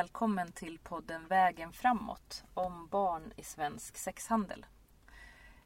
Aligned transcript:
välkommen 0.00 0.52
till 0.52 0.78
podden 0.78 1.26
Vägen 1.26 1.72
framåt 1.72 2.44
om 2.54 2.86
barn 2.86 3.32
i 3.36 3.44
svensk 3.44 3.96
sexhandel. 3.96 4.66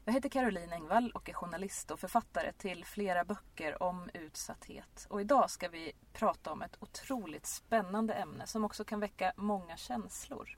Jag 0.05 0.13
heter 0.13 0.29
Caroline 0.29 0.73
Engvall 0.73 1.11
och 1.11 1.29
är 1.29 1.33
journalist 1.33 1.91
och 1.91 1.99
författare 1.99 2.51
till 2.51 2.85
flera 2.85 3.23
böcker 3.23 3.83
om 3.83 4.09
utsatthet. 4.13 5.07
Och 5.09 5.21
idag 5.21 5.49
ska 5.49 5.69
vi 5.69 5.91
prata 6.13 6.51
om 6.51 6.61
ett 6.61 6.77
otroligt 6.79 7.45
spännande 7.45 8.13
ämne 8.13 8.47
som 8.47 8.65
också 8.65 8.83
kan 8.83 8.99
väcka 8.99 9.33
många 9.35 9.77
känslor. 9.77 10.57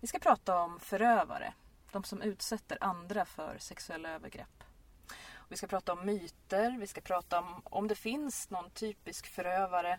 Vi 0.00 0.06
ska 0.06 0.18
prata 0.18 0.58
om 0.58 0.80
förövare, 0.80 1.54
de 1.92 2.04
som 2.04 2.22
utsätter 2.22 2.78
andra 2.80 3.24
för 3.24 3.56
sexuella 3.58 4.10
övergrepp. 4.10 4.64
Vi 5.48 5.56
ska 5.56 5.66
prata 5.66 5.92
om 5.92 6.06
myter, 6.06 6.78
vi 6.78 6.86
ska 6.86 7.00
prata 7.00 7.38
om 7.38 7.62
om 7.64 7.88
det 7.88 7.94
finns 7.94 8.50
någon 8.50 8.70
typisk 8.70 9.26
förövare 9.26 9.98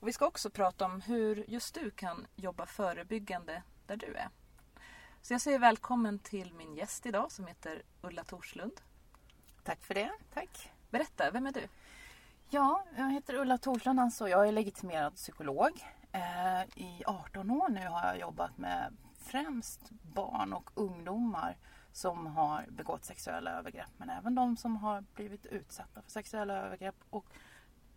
och 0.00 0.08
vi 0.08 0.12
ska 0.12 0.26
också 0.26 0.50
prata 0.50 0.84
om 0.84 1.00
hur 1.00 1.44
just 1.48 1.74
du 1.74 1.90
kan 1.90 2.26
jobba 2.36 2.66
förebyggande 2.66 3.62
där 3.86 3.96
du 3.96 4.14
är. 4.14 4.28
Så 5.22 5.34
jag 5.34 5.40
säger 5.40 5.58
välkommen 5.58 6.18
till 6.18 6.54
min 6.54 6.74
gäst 6.74 7.06
idag 7.06 7.32
som 7.32 7.46
heter 7.46 7.82
Ulla 8.02 8.24
Torslund. 8.24 8.80
Tack 9.62 9.84
för 9.84 9.94
det. 9.94 10.10
Tack. 10.34 10.72
Berätta, 10.90 11.30
vem 11.30 11.46
är 11.46 11.52
du? 11.52 11.68
Ja, 12.50 12.84
jag 12.96 13.12
heter 13.12 13.34
Ulla 13.34 13.58
Torslund. 13.58 14.00
Alltså. 14.00 14.28
Jag 14.28 14.48
är 14.48 14.52
legitimerad 14.52 15.14
psykolog. 15.14 15.84
Eh, 16.12 16.62
I 16.62 17.02
18 17.06 17.50
år 17.50 17.68
nu 17.68 17.86
har 17.86 18.06
jag 18.06 18.20
jobbat 18.20 18.58
med 18.58 18.96
främst 19.18 19.90
barn 19.90 20.52
och 20.52 20.70
ungdomar 20.74 21.56
som 21.92 22.26
har 22.26 22.66
begått 22.68 23.04
sexuella 23.04 23.50
övergrepp 23.50 23.90
men 23.96 24.10
även 24.10 24.34
de 24.34 24.56
som 24.56 24.76
har 24.76 25.04
blivit 25.14 25.46
utsatta 25.46 26.02
för 26.02 26.10
sexuella 26.10 26.54
övergrepp 26.54 26.96
och 27.10 27.26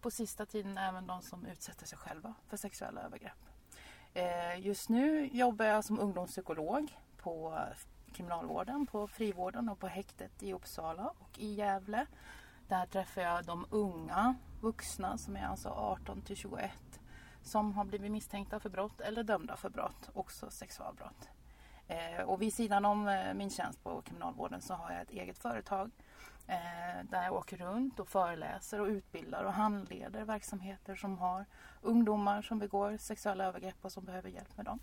på 0.02 0.12
sista 0.12 0.46
tiden 0.46 0.78
även 0.78 1.08
de 1.08 1.22
som 1.22 1.46
utsätter 1.46 1.86
sig 1.86 1.98
själva 1.98 2.34
för 2.48 2.58
sexuella 2.58 3.02
övergrepp. 3.02 3.46
Eh, 4.14 4.60
just 4.60 4.90
nu 4.90 5.30
jobbar 5.32 5.66
jag 5.66 5.86
som 5.86 6.00
ungdomspsykolog 6.00 6.98
på 7.18 7.64
kriminalvården, 8.14 8.86
på 8.86 9.08
frivården 9.08 9.70
och 9.70 9.80
på 9.80 9.88
häktet 9.88 10.44
i 10.44 10.54
Uppsala 10.54 11.14
och 11.20 11.40
i 11.40 11.54
Gävle. 11.54 12.06
Där 12.68 12.86
träffar 12.86 13.22
jag 13.22 13.46
de 13.46 13.66
unga 13.70 14.36
vuxna 14.62 15.18
som 15.18 15.36
är 15.36 15.46
alltså 15.46 15.70
18 15.70 16.22
till 16.22 16.36
21 16.36 16.72
som 17.44 17.74
har 17.74 17.86
blivit 17.86 18.12
misstänkta 18.12 18.60
för 18.60 18.70
brott 18.70 19.02
eller 19.02 19.24
dömda 19.24 19.56
för 19.56 19.70
brott, 19.70 20.10
också 20.14 20.50
sexualbrott. 20.50 21.30
Eh, 21.88 22.24
och 22.24 22.42
vid 22.42 22.54
sidan 22.54 22.86
om 22.86 23.08
eh, 23.08 23.34
min 23.34 23.50
tjänst 23.50 23.84
på 23.84 24.02
kriminalvården 24.02 24.62
så 24.62 24.74
har 24.74 24.92
jag 24.92 25.02
ett 25.02 25.12
eget 25.12 25.38
företag 25.38 25.92
eh, 26.48 27.04
där 27.04 27.24
jag 27.24 27.34
åker 27.34 27.58
runt 27.58 28.00
och 28.00 28.08
föreläser 28.08 28.82
och 28.82 28.88
utbildar 28.88 29.44
och 29.44 29.54
handleder 29.54 30.24
verksamheter 30.24 30.96
som 30.96 31.18
har 31.18 31.46
ungdomar 31.82 32.42
som 32.42 32.60
begår 32.60 32.98
sexuella 32.98 33.46
övergrepp 33.46 33.78
och 33.82 33.92
som 33.92 34.06
behöver 34.06 34.30
hjälp 34.30 34.58
med 34.58 34.66
dem. 34.66 34.80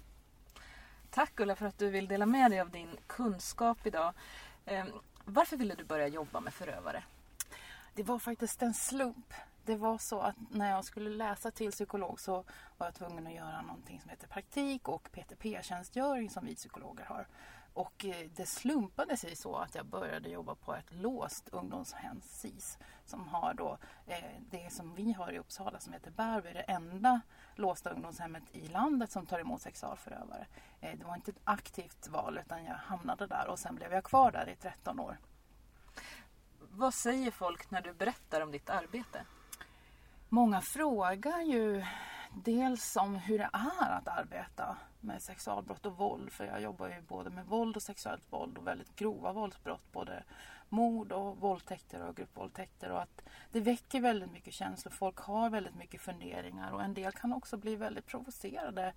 Tack 1.10 1.40
Ulla 1.40 1.56
för 1.56 1.66
att 1.66 1.78
du 1.78 1.90
vill 1.90 2.08
dela 2.08 2.26
med 2.26 2.50
dig 2.50 2.60
av 2.60 2.70
din 2.70 2.96
kunskap 3.06 3.86
idag. 3.86 4.12
Varför 5.24 5.56
ville 5.56 5.74
du 5.74 5.84
börja 5.84 6.08
jobba 6.08 6.40
med 6.40 6.54
förövare? 6.54 7.04
Det 7.94 8.02
var 8.02 8.18
faktiskt 8.18 8.62
en 8.62 8.74
slump 8.74 9.34
det 9.68 9.76
var 9.76 9.98
så 9.98 10.20
att 10.20 10.36
när 10.50 10.70
jag 10.70 10.84
skulle 10.84 11.10
läsa 11.10 11.50
till 11.50 11.70
psykolog 11.70 12.20
så 12.20 12.44
var 12.78 12.86
jag 12.86 12.94
tvungen 12.94 13.26
att 13.26 13.32
göra 13.32 13.62
någonting 13.62 14.00
som 14.00 14.10
heter 14.10 14.26
praktik 14.28 14.88
och 14.88 15.08
PTP-tjänstgöring 15.12 16.30
som 16.30 16.46
vi 16.46 16.54
psykologer 16.54 17.04
har. 17.04 17.26
Och 17.78 18.04
eh, 18.04 18.30
det 18.36 18.46
slumpade 18.46 19.16
sig 19.16 19.36
så 19.36 19.56
att 19.56 19.74
jag 19.74 19.86
började 19.86 20.28
jobba 20.28 20.54
på 20.54 20.74
ett 20.74 20.92
låst 20.92 21.48
ungdomshem, 21.48 22.20
SIS, 22.20 22.78
som 23.04 23.28
har 23.28 23.54
då 23.54 23.78
eh, 24.06 24.24
det 24.50 24.72
som 24.72 24.94
vi 24.94 25.12
har 25.12 25.32
i 25.32 25.38
Uppsala 25.38 25.80
som 25.80 25.92
heter 25.92 26.10
Bärby, 26.10 26.52
det 26.52 26.60
enda 26.60 27.20
låsta 27.54 27.90
ungdomshemmet 27.90 28.42
i 28.52 28.68
landet 28.68 29.12
som 29.12 29.26
tar 29.26 29.38
emot 29.38 29.62
sexualförövare. 29.62 30.46
Eh, 30.80 30.98
det 30.98 31.04
var 31.04 31.14
inte 31.14 31.30
ett 31.30 31.40
aktivt 31.44 32.08
val 32.08 32.38
utan 32.38 32.64
jag 32.64 32.74
hamnade 32.74 33.26
där 33.26 33.48
och 33.48 33.58
sen 33.58 33.74
blev 33.74 33.92
jag 33.92 34.04
kvar 34.04 34.32
där 34.32 34.48
i 34.48 34.56
13 34.56 35.00
år. 35.00 35.18
Vad 36.70 36.94
säger 36.94 37.30
folk 37.30 37.70
när 37.70 37.82
du 37.82 37.92
berättar 37.92 38.40
om 38.40 38.50
ditt 38.50 38.70
arbete? 38.70 39.24
Många 40.28 40.60
frågar 40.60 41.40
ju 41.40 41.84
dels 42.34 42.96
om 42.96 43.14
hur 43.14 43.38
det 43.38 43.50
är 43.52 43.90
att 43.90 44.08
arbeta 44.08 44.76
med 45.00 45.22
sexualbrott 45.22 45.86
och 45.86 45.96
våld. 45.96 46.32
För 46.32 46.44
jag 46.44 46.60
jobbar 46.60 46.88
ju 46.88 47.00
både 47.00 47.30
med 47.30 47.46
våld 47.46 47.76
och 47.76 47.82
sexuellt 47.82 48.32
våld 48.32 48.58
och 48.58 48.66
väldigt 48.66 48.96
grova 48.96 49.32
våldsbrott. 49.32 49.92
Både 49.92 50.24
mord 50.68 51.12
och 51.12 51.36
våldtäkter 51.36 52.02
och 52.02 52.16
gruppvåldtäkter. 52.16 52.90
Och 52.90 53.02
att 53.02 53.22
det 53.52 53.60
väcker 53.60 54.00
väldigt 54.00 54.32
mycket 54.32 54.54
känslor. 54.54 54.92
Folk 54.92 55.18
har 55.18 55.50
väldigt 55.50 55.74
mycket 55.74 56.00
funderingar 56.00 56.72
och 56.72 56.82
en 56.82 56.94
del 56.94 57.12
kan 57.12 57.32
också 57.32 57.56
bli 57.56 57.76
väldigt 57.76 58.06
provocerade. 58.06 58.92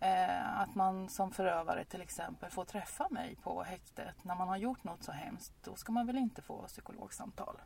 Eh, 0.00 0.60
att 0.60 0.74
man 0.74 1.08
som 1.08 1.32
förövare 1.32 1.84
till 1.84 2.02
exempel 2.02 2.50
får 2.50 2.64
träffa 2.64 3.08
mig 3.10 3.36
på 3.42 3.62
häktet 3.62 4.24
när 4.24 4.34
man 4.34 4.48
har 4.48 4.56
gjort 4.56 4.84
något 4.84 5.02
så 5.02 5.12
hemskt. 5.12 5.52
Då 5.64 5.76
ska 5.76 5.92
man 5.92 6.06
väl 6.06 6.18
inte 6.18 6.42
få 6.42 6.62
psykologsamtal. 6.62 7.56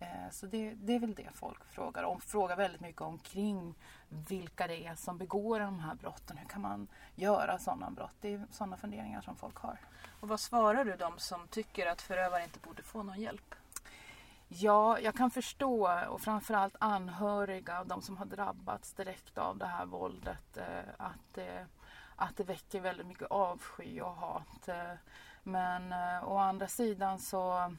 Eh, 0.00 0.30
så 0.30 0.46
det, 0.46 0.74
det, 0.74 0.94
är 0.94 0.98
väl 0.98 1.14
det 1.14 1.28
folk 1.34 1.64
frågar 1.64 2.02
om. 2.02 2.20
Frågar 2.20 2.56
väldigt 2.56 2.80
mycket 2.80 3.00
omkring 3.00 3.74
vilka 4.08 4.66
det 4.66 4.86
är 4.86 4.94
som 4.94 5.18
begår 5.18 5.60
de 5.60 5.80
här 5.80 5.94
brotten. 5.94 6.36
Hur 6.36 6.48
kan 6.48 6.62
man 6.62 6.88
göra 7.14 7.58
sådana 7.58 7.90
brott? 7.90 8.14
Det 8.20 8.34
är 8.34 8.46
sådana 8.50 8.76
funderingar 8.76 9.20
som 9.20 9.36
folk 9.36 9.56
har. 9.56 9.78
Och 10.20 10.28
vad 10.28 10.40
svarar 10.40 10.84
du 10.84 10.96
de 10.96 11.18
som 11.18 11.48
tycker 11.48 11.86
att 11.86 12.02
förövare 12.02 12.42
inte 12.42 12.58
borde 12.58 12.82
få 12.82 13.02
någon 13.02 13.20
hjälp? 13.20 13.54
Ja, 14.48 14.98
jag 15.00 15.14
kan 15.14 15.30
förstå 15.30 16.04
och 16.08 16.20
framförallt 16.20 16.76
anhöriga, 16.78 17.84
de 17.84 18.02
som 18.02 18.16
har 18.16 18.26
drabbats 18.26 18.92
direkt 18.92 19.38
av 19.38 19.58
det 19.58 19.66
här 19.66 19.86
våldet, 19.86 20.56
eh, 20.56 20.94
att 20.98 21.34
det, 21.34 21.66
att 22.16 22.36
det 22.36 22.44
väcker 22.44 22.80
väldigt 22.80 23.06
mycket 23.06 23.30
avsky 23.30 24.00
och 24.00 24.14
hat. 24.14 24.68
Eh, 24.68 24.92
men 25.42 25.92
å 26.22 26.36
andra 26.36 26.68
sidan 26.68 27.18
så 27.18 27.72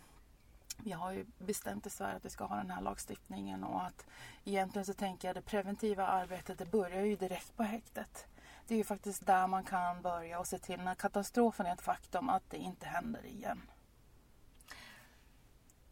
vi 0.77 0.91
har 0.91 1.11
ju 1.11 1.25
bestämt 1.37 1.87
i 1.87 1.89
Sverige 1.89 2.15
att 2.15 2.25
vi 2.25 2.29
ska 2.29 2.43
ha 2.43 2.55
den 2.55 2.71
här 2.71 2.81
lagstiftningen 2.81 3.63
och 3.63 3.83
att 3.83 4.05
egentligen 4.43 4.85
så 4.85 4.93
tänker 4.93 5.27
jag 5.27 5.35
det 5.35 5.41
preventiva 5.41 6.07
arbetet 6.07 6.57
det 6.57 6.65
börjar 6.65 7.01
ju 7.01 7.15
direkt 7.15 7.57
på 7.57 7.63
häktet. 7.63 8.27
Det 8.67 8.73
är 8.73 8.77
ju 8.77 8.83
faktiskt 8.83 9.25
där 9.25 9.47
man 9.47 9.63
kan 9.63 10.01
börja 10.01 10.39
och 10.39 10.47
se 10.47 10.59
till 10.59 10.81
när 10.81 10.95
katastrofen 10.95 11.65
är 11.65 11.73
ett 11.73 11.81
faktum 11.81 12.29
att 12.29 12.49
det 12.49 12.57
inte 12.57 12.85
händer 12.85 13.25
igen. 13.25 13.61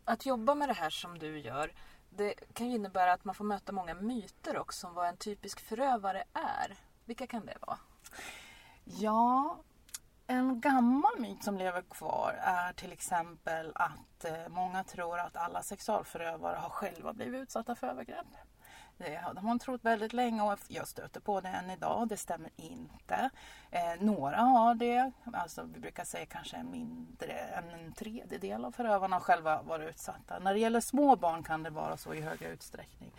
Att 0.06 0.25
jobba 0.25 0.56
med 0.56 0.69
det 0.69 0.73
här 0.73 0.90
som 0.90 1.19
du 1.19 1.40
gör 1.40 1.72
det 2.09 2.34
kan 2.53 2.69
ju 2.69 2.75
innebära 2.75 3.13
att 3.13 3.25
man 3.25 3.35
får 3.35 3.46
möta 3.46 3.72
många 3.72 3.94
myter 3.94 4.57
också 4.57 4.88
om 4.88 4.94
vad 4.94 5.07
en 5.07 5.17
typisk 5.17 5.59
förövare 5.59 6.23
är. 6.34 6.78
Vilka 7.06 7.28
kan 7.28 7.46
det 7.46 7.57
vara? 7.61 7.79
Ja, 8.84 9.57
en 10.29 10.62
gammal 10.62 11.19
myt 11.19 11.44
som 11.44 11.57
lever 11.57 11.81
kvar 11.81 12.40
är 12.41 12.73
till 12.73 12.91
exempel 12.91 13.72
att 13.75 14.25
eh, 14.25 14.50
många 14.50 14.84
tror 14.84 15.19
att 15.19 15.35
alla 15.35 15.63
sexualförövare 15.63 16.56
har 16.56 16.69
själva 16.69 17.13
blivit 17.13 17.41
utsatta 17.41 17.75
för 17.75 17.88
övergrepp. 17.88 18.28
Det 18.97 19.16
har 19.16 19.41
man 19.41 19.59
trott 19.59 19.84
väldigt 19.84 20.13
länge 20.13 20.41
och 20.41 20.59
jag 20.67 20.88
stöter 20.88 21.19
på 21.19 21.41
det 21.41 21.50
än 21.50 21.69
idag. 21.69 22.07
Det 22.07 22.17
stämmer 22.17 22.50
inte. 22.56 23.29
Eh, 23.72 24.01
några 24.01 24.38
har 24.38 24.75
det. 24.75 25.12
Alltså, 25.34 25.63
vi 25.63 25.79
brukar 25.79 26.03
säga 26.03 26.25
kanske 26.25 26.63
mindre 26.63 27.34
än 27.34 27.69
en 27.69 27.94
tredjedel 27.94 28.66
av 28.66 28.72
förövarna 28.72 29.19
själva 29.19 29.61
varit 29.61 29.90
utsatta. 29.90 30.40
När 30.40 30.53
det 30.53 30.59
gäller 30.59 30.81
små 30.81 31.16
barn 31.16 31.44
kan 31.44 31.63
det 31.63 31.69
vara 31.69 31.97
så 31.97 32.13
i 32.13 32.22
högre 32.22 32.50
utsträckning. 32.50 33.11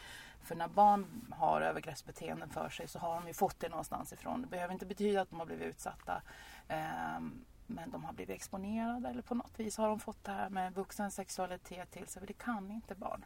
För 0.51 0.55
när 0.55 0.69
barn 0.69 1.35
har 1.39 1.61
övergreppsbeteenden 1.61 2.51
för 2.51 2.69
sig 2.69 2.89
så 2.89 2.99
har 2.99 3.15
de 3.15 3.27
ju 3.27 3.35
fått 3.35 3.61
det 3.61 3.69
någonstans 3.69 4.13
ifrån. 4.13 4.43
Det 4.43 4.49
behöver 4.49 4.73
inte 4.73 4.87
betyda 4.87 5.21
att 5.21 5.31
de 5.31 5.39
har 5.39 5.47
blivit 5.47 5.67
utsatta. 5.67 6.23
Ehm, 6.69 7.45
men 7.67 7.91
de 7.91 8.05
har 8.05 8.13
blivit 8.13 8.37
exponerade 8.37 9.09
eller 9.09 9.23
på 9.23 9.35
något 9.35 9.61
vis 9.61 9.77
har 9.77 9.89
de 9.89 10.01
fått 10.01 10.25
det 10.25 10.33
här 10.33 10.51
med 10.51 10.75
vuxen 10.75 11.11
sexualitet 11.11 11.91
till 11.91 12.07
sig. 12.07 12.21
För 12.21 12.27
det 12.27 12.33
kan 12.33 12.71
inte 12.71 12.95
barn. 12.95 13.25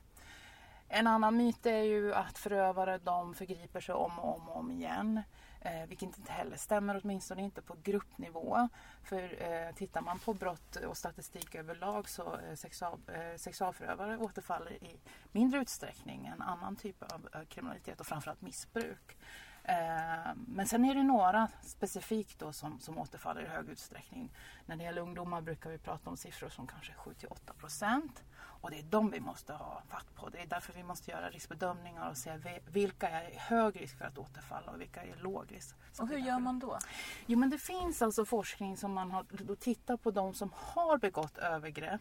En 0.88 1.06
annan 1.06 1.36
myt 1.36 1.66
är 1.66 1.82
ju 1.82 2.14
att 2.14 2.38
förövare 2.38 2.98
de 2.98 3.34
förgriper 3.34 3.80
sig 3.80 3.94
om 3.94 4.18
och 4.18 4.34
om, 4.34 4.48
och 4.48 4.56
om 4.56 4.70
igen. 4.70 5.22
Eh, 5.64 5.86
vilket 5.86 6.18
inte 6.18 6.32
heller 6.32 6.56
stämmer, 6.56 7.00
åtminstone 7.04 7.42
inte 7.42 7.62
på 7.62 7.76
gruppnivå. 7.82 8.68
För 9.02 9.42
eh, 9.42 9.74
tittar 9.74 10.00
man 10.00 10.18
på 10.18 10.34
brott 10.34 10.76
och 10.76 10.96
statistik 10.96 11.54
överlag 11.54 12.08
så 12.08 12.38
eh, 12.38 12.54
sexual, 12.54 12.98
eh, 13.08 13.36
sexualförövare 13.36 14.16
återfaller 14.16 14.72
i 14.72 15.00
mindre 15.32 15.60
utsträckning 15.60 16.26
än 16.26 16.42
annan 16.42 16.76
typ 16.76 17.02
av 17.02 17.28
eh, 17.34 17.44
kriminalitet 17.44 18.00
och 18.00 18.06
framförallt 18.06 18.40
missbruk. 18.40 19.16
Eh, 19.64 20.34
men 20.46 20.66
sen 20.66 20.84
är 20.84 20.94
det 20.94 21.02
några 21.02 21.48
specifikt 21.62 22.38
då 22.38 22.52
som, 22.52 22.80
som 22.80 22.98
återfaller 22.98 23.42
i 23.42 23.46
hög 23.46 23.68
utsträckning. 23.68 24.32
När 24.66 24.76
det 24.76 24.84
gäller 24.84 25.02
ungdomar 25.02 25.40
brukar 25.40 25.70
vi 25.70 25.78
prata 25.78 26.10
om 26.10 26.16
siffror 26.16 26.48
som 26.48 26.66
kanske 26.66 26.92
7-8 26.92 27.52
procent. 27.58 28.24
Och 28.64 28.70
det 28.70 28.78
är 28.78 28.82
de 28.82 29.10
vi 29.10 29.20
måste 29.20 29.52
ha 29.52 29.82
fatt 29.88 30.14
på. 30.14 30.28
Det 30.28 30.38
är 30.38 30.46
därför 30.46 30.72
vi 30.72 30.82
måste 30.82 31.10
göra 31.10 31.30
riskbedömningar 31.30 32.10
och 32.10 32.16
se 32.16 32.60
vilka 32.66 33.08
är 33.08 33.38
hög 33.38 33.80
risk 33.80 33.98
för 33.98 34.04
att 34.04 34.18
återfalla 34.18 34.72
och 34.72 34.80
vilka 34.80 35.02
är 35.02 35.16
låg 35.16 35.52
risk. 35.52 35.76
Och 35.98 36.08
hur 36.08 36.18
gör 36.18 36.38
man 36.38 36.58
då? 36.58 36.78
Jo 37.26 37.38
men 37.38 37.50
det 37.50 37.58
finns 37.58 38.02
alltså 38.02 38.24
forskning 38.24 38.76
som 38.76 38.92
man 38.92 39.10
har 39.10 39.26
då 39.30 39.56
tittar 39.56 39.96
på 39.96 40.10
de 40.10 40.34
som 40.34 40.50
har 40.56 40.98
begått 40.98 41.38
övergrepp 41.38 42.00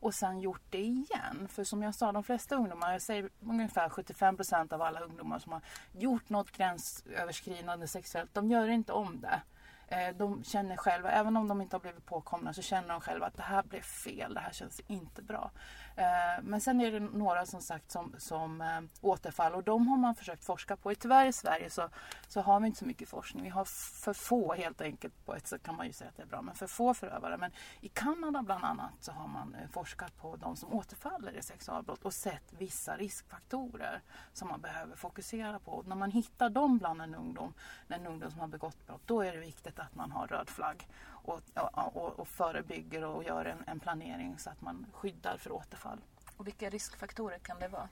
och 0.00 0.14
sen 0.14 0.40
gjort 0.40 0.62
det 0.70 0.82
igen. 0.82 1.48
För 1.48 1.64
som 1.64 1.82
jag 1.82 1.94
sa, 1.94 2.12
de 2.12 2.24
flesta 2.24 2.56
ungdomar, 2.56 2.92
jag 2.92 3.02
säger 3.02 3.30
ungefär 3.40 3.88
75 3.88 4.36
procent 4.36 4.72
av 4.72 4.82
alla 4.82 5.00
ungdomar 5.00 5.38
som 5.38 5.52
har 5.52 5.62
gjort 5.92 6.28
något 6.28 6.50
gränsöverskridande 6.50 7.86
sexuellt, 7.86 8.34
de 8.34 8.50
gör 8.50 8.68
inte 8.68 8.92
om 8.92 9.20
det. 9.20 9.42
Eh, 9.92 10.16
de 10.16 10.44
känner 10.44 10.76
själva, 10.76 11.10
även 11.10 11.36
om 11.36 11.48
de 11.48 11.60
inte 11.60 11.76
har 11.76 11.80
blivit 11.80 12.06
påkomna, 12.06 12.52
så 12.52 12.62
känner 12.62 12.88
de 12.88 13.00
själva 13.00 13.26
att 13.26 13.36
det 13.36 13.42
här 13.42 13.62
blev 13.62 13.80
fel, 13.80 14.34
det 14.34 14.40
här 14.40 14.52
känns 14.52 14.80
inte 14.86 15.22
bra. 15.22 15.50
Eh, 15.96 16.42
men 16.42 16.60
sen 16.60 16.80
är 16.80 16.92
det 16.92 17.00
några 17.00 17.46
som 17.46 17.60
sagt 17.60 17.90
som, 17.90 18.14
som 18.18 18.60
eh, 18.60 18.80
återfall 19.00 19.54
och 19.54 19.64
de 19.64 19.88
har 19.88 19.96
man 19.96 20.14
försökt 20.14 20.44
forska 20.44 20.76
på. 20.76 20.94
Tyvärr 20.94 21.26
i 21.26 21.32
Sverige 21.32 21.70
så, 21.70 21.88
så 22.28 22.40
har 22.40 22.60
vi 22.60 22.66
inte 22.66 22.78
så 22.78 22.84
mycket 22.84 23.08
forskning. 23.08 23.44
Vi 23.44 23.48
har 23.48 23.64
för 23.64 24.12
få 24.12 24.54
helt 24.54 24.80
enkelt, 24.80 25.24
på 25.24 25.34
ett 25.34 25.46
sätt 25.46 25.62
kan 25.62 25.76
man 25.76 25.86
ju 25.86 25.92
säga 25.92 26.10
att 26.10 26.16
det 26.16 26.22
är 26.22 26.26
bra, 26.26 26.42
men 26.42 26.54
för 26.54 26.66
få 26.66 26.94
förövare. 26.94 27.36
Men 27.36 27.50
i 27.80 27.88
Kanada 27.88 28.42
bland 28.42 28.64
annat 28.64 28.92
så 29.00 29.12
har 29.12 29.28
man 29.28 29.56
forskat 29.72 30.16
på 30.16 30.36
de 30.36 30.56
som 30.56 30.72
återfaller 30.72 31.38
i 31.38 31.42
sexualbrott 31.42 32.02
och 32.02 32.14
sett 32.14 32.52
vissa 32.58 32.96
riskfaktorer 32.96 34.00
som 34.32 34.48
man 34.48 34.60
behöver 34.60 34.96
fokusera 34.96 35.58
på. 35.58 35.72
Och 35.72 35.86
när 35.86 35.96
man 35.96 36.10
hittar 36.10 36.50
dem 36.50 36.78
bland 36.78 37.02
en 37.02 37.14
ungdom, 37.14 37.54
en 37.88 38.06
ungdom 38.06 38.30
som 38.30 38.40
har 38.40 38.48
begått 38.48 38.86
brott, 38.86 39.02
då 39.06 39.20
är 39.20 39.32
det 39.32 39.38
viktigt 39.38 39.78
att 39.82 39.94
man 39.94 40.12
har 40.12 40.26
röd 40.26 40.50
flagg 40.50 40.86
och, 41.04 41.40
och, 41.72 42.18
och 42.18 42.28
förebygger 42.28 43.04
och 43.04 43.24
gör 43.24 43.44
en, 43.44 43.64
en, 43.66 43.80
planering 43.80 44.38
så 44.38 44.50
att 44.50 44.60
man 44.60 44.86
skyddar 44.92 45.36
för 45.36 45.52
återfall. 45.52 45.98
Och 46.36 46.46
vilka 46.46 46.70
riskfaktorer 46.70 47.38
kan 47.38 47.58
det 47.58 47.68
vara? 47.68 47.88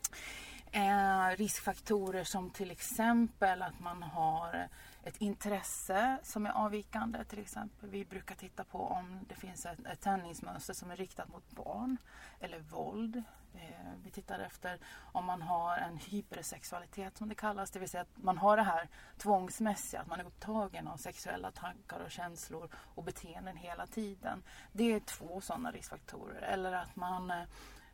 Eh, 0.73 1.37
riskfaktorer 1.37 2.25
som 2.25 2.51
till 2.51 2.71
exempel 2.71 3.63
att 3.63 3.81
man 3.81 4.03
har 4.03 4.69
ett 5.05 5.17
intresse 5.17 6.19
som 6.23 6.47
är 6.47 6.51
avvikande. 6.51 7.25
Till 7.25 7.39
exempel. 7.39 7.91
Vi 7.91 8.05
brukar 8.05 8.35
titta 8.35 8.65
på 8.65 8.79
om 8.79 9.21
det 9.29 9.35
finns 9.35 9.67
ett, 9.67 9.87
ett 9.87 10.01
tändningsmönster 10.01 10.75
som 10.75 10.91
är 10.91 10.97
riktat 10.97 11.29
mot 11.29 11.51
barn 11.51 11.97
eller 12.41 12.59
våld. 12.59 13.23
Eh, 13.55 13.93
vi 14.05 14.11
tittar 14.11 14.39
efter 14.39 14.79
om 15.13 15.25
man 15.25 15.43
har 15.43 15.77
en 15.77 15.97
hypersexualitet 15.97 17.17
som 17.17 17.29
det 17.29 17.35
kallas, 17.35 17.71
det 17.71 17.79
vill 17.79 17.89
säga 17.89 18.01
att 18.01 18.23
man 18.23 18.39
har 18.39 18.57
det 18.57 18.63
här 18.63 18.89
tvångsmässiga, 19.19 20.01
att 20.01 20.07
man 20.07 20.21
är 20.21 20.25
upptagen 20.25 20.89
av 20.89 20.97
sexuella 20.97 21.51
tankar 21.51 22.01
och 22.01 22.11
känslor 22.11 22.69
och 22.75 23.05
beteenden 23.05 23.57
hela 23.57 23.87
tiden. 23.87 24.43
Det 24.73 24.93
är 24.93 25.01
två 25.01 25.41
sådana 25.41 25.71
riskfaktorer. 25.71 26.43
Eller 26.43 26.73
att 26.73 26.97
man 26.97 27.31
eh, 27.31 27.43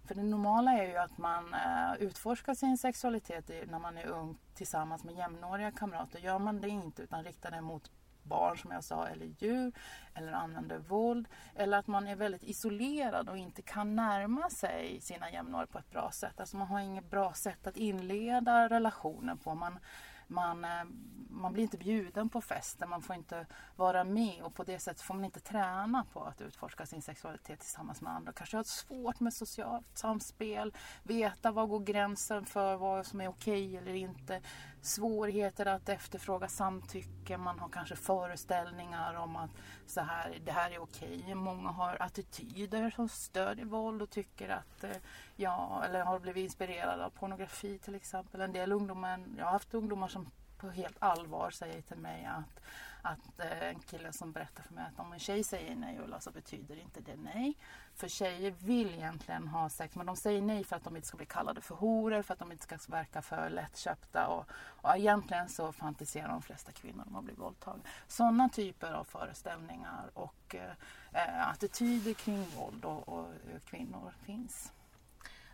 för 0.06 0.14
det 0.14 0.23
normala 0.23 0.73
är 0.73 0.88
ju 0.88 0.97
att 0.97 1.19
man 1.19 1.55
eh, 1.55 1.94
utforskar 1.99 2.55
sin 2.55 2.79
sexualitet 2.79 3.50
när 3.70 3.79
man 3.79 3.99
är 3.99 4.06
ung 4.06 4.38
tillsammans 4.55 5.05
med 5.05 5.14
jämnåriga 5.14 5.70
kamrater. 5.70 6.19
Gör 6.19 6.38
man 6.38 6.61
det 6.61 6.69
inte 6.69 7.03
utan 7.03 7.25
riktar 7.25 7.50
det 7.50 7.61
mot 7.61 7.91
barn 8.23 8.58
som 8.58 8.70
jag 8.70 8.85
sa 8.85 9.06
eller 9.06 9.26
djur 9.38 9.73
eller 10.14 10.32
använder 10.32 10.79
våld 10.79 11.29
eller 11.55 11.79
att 11.79 11.87
man 11.87 12.08
är 12.08 12.17
väldigt 12.17 12.44
isolerad 12.44 13.29
och 13.29 13.38
inte 13.38 13.62
kan 13.62 13.97
närma 13.97 14.50
sig 14.50 15.00
sina 15.00 15.31
jämnåriga 15.31 15.67
på 15.67 15.79
ett 15.79 15.91
bra 15.91 16.11
sätt. 16.11 16.41
Alltså 16.41 16.56
man 16.56 16.67
har 16.67 16.81
inget 16.81 17.11
bra 17.11 17.32
sätt 17.32 17.67
att 17.67 17.76
inleda 17.76 18.69
relationen 18.69 19.38
på. 19.38 19.55
Man, 19.55 19.79
man, 20.26 20.64
eh, 20.64 20.84
man 21.31 21.52
blir 21.52 21.62
inte 21.62 21.78
bjuden 21.78 22.28
på 22.28 22.40
festen, 22.40 22.88
man 22.88 23.02
får 23.02 23.17
inte 23.17 23.46
vara 23.76 24.05
med 24.05 24.43
och 24.43 24.55
på 24.55 24.64
det 24.64 24.78
sättet 24.78 25.02
får 25.02 25.14
man 25.14 25.25
inte 25.25 25.40
träna 25.40 26.06
på 26.12 26.25
att 26.25 26.40
utforska 26.40 26.87
sin 26.87 27.02
sexualitet 27.02 27.61
tillsammans 27.61 28.00
med 28.00 28.12
andra. 28.12 28.32
Kanske 28.32 28.56
har 28.56 28.64
svårt 28.64 29.20
med 29.20 29.34
socialt 29.34 29.99
samspel, 29.99 30.75
veta 31.02 31.50
var 31.50 31.67
går 31.67 31.81
gränsen 31.81 32.46
för 32.46 32.76
vad 32.76 33.06
som 33.06 33.20
är 33.20 33.28
okej 33.28 33.76
eller 33.76 33.94
inte. 33.94 34.40
Svårigheter 34.87 35.67
att 35.67 35.88
efterfråga 35.88 36.49
samtycke, 36.49 37.37
man 37.37 37.59
har 37.59 37.69
kanske 37.69 37.97
föreställningar 37.97 39.15
om 39.15 39.37
att 39.37 39.50
så 39.87 40.00
här, 40.00 40.38
det 40.44 40.53
här 40.53 40.71
är 40.71 40.79
okej. 40.79 41.35
Många 41.35 41.69
har 41.69 41.97
attityder 42.03 42.91
som 42.91 43.09
stödjer 43.09 43.65
våld 43.65 44.03
och 44.03 44.11
tycker 44.11 44.49
att 44.49 44.85
eh, 44.85 44.97
ja, 45.37 45.83
eller 45.85 46.00
har 46.00 46.19
blivit 46.19 46.44
inspirerade 46.44 47.05
av 47.05 47.11
pornografi 47.11 47.79
till 47.79 47.94
exempel. 47.94 48.41
En 48.41 48.53
del 48.53 48.73
ungdomar, 48.73 49.25
jag 49.38 49.44
har 49.44 49.53
haft 49.53 49.75
ungdomar 49.75 50.09
som 50.09 50.31
på 50.59 50.71
helt 50.71 50.97
allvar 50.99 51.50
säger 51.50 51.83
till 51.83 51.97
mig 51.97 52.25
att, 52.25 52.61
att 53.06 53.41
eh, 53.41 53.69
en 53.69 53.81
kille 53.81 54.12
som 54.12 54.32
berättar 54.32 54.62
för 54.62 54.75
mig 54.75 54.85
att 54.93 55.00
om 55.00 55.12
en 55.12 55.19
tjej 55.19 55.44
säger 55.44 55.75
nej 55.75 55.99
Ulla 56.05 56.20
så 56.20 56.31
betyder 56.31 56.76
inte 56.81 57.00
det 57.00 57.17
nej. 57.17 57.55
För 57.94 58.08
tjejer 58.08 58.50
vill 58.50 58.94
egentligen 58.94 59.49
ha 59.49 59.69
sex 59.69 59.94
men 59.97 60.06
de 60.06 60.17
säger 60.17 60.43
nej 60.43 60.64
för 60.64 60.76
att 60.76 60.85
de 60.85 60.97
inte 60.97 61.08
ska 61.08 61.17
bli 61.17 61.26
kallade 61.26 61.61
för 61.61 61.75
horor, 61.75 62.23
för 62.23 62.32
att 62.32 62.38
de 62.38 62.53
inte 62.53 62.64
ska 62.64 62.79
verka 62.88 63.23
för 63.23 63.50
lättköpta 63.50 64.26
och, 64.26 64.50
och 64.50 64.97
egentligen 64.97 65.49
så 65.49 65.73
fantiserar 65.73 66.29
de 66.29 66.43
flesta 66.43 66.73
kvinnor 66.73 67.05
om 67.06 67.17
att 67.17 67.25
bli 67.25 67.35
våldtagna. 67.35 67.82
Sådana 68.08 68.49
typer 68.49 68.93
av 68.93 69.05
föreställningar 69.05 70.11
och 70.14 70.55
eh, 70.55 70.70
eh, 71.12 71.49
attityder 71.49 72.14
kring 72.14 72.47
våld 72.56 72.85
och, 72.85 73.09
och, 73.09 73.26
kvinnor 73.64 74.12
finns. 74.25 74.73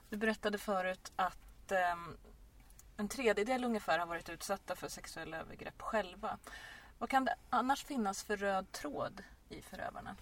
Du 0.08 0.16
berättade 0.16 0.58
förut 0.58 1.12
att 1.16 1.72
eh, 1.72 1.96
en 2.96 3.08
tredjedel 3.08 3.64
ungefär 3.64 3.98
har 3.98 4.06
varit 4.06 4.28
utsatta 4.28 4.76
för 4.76 4.88
sexuella 4.88 5.36
övergrepp 5.36 5.82
själva. 5.82 6.38
Vad 7.02 7.10
kan 7.10 7.24
det 7.24 7.34
annars 7.50 7.84
finnas 7.84 8.22
för 8.22 8.36
röd 8.36 8.72
tråd 8.72 9.22
i 9.48 9.62
förövarna? 9.62 10.16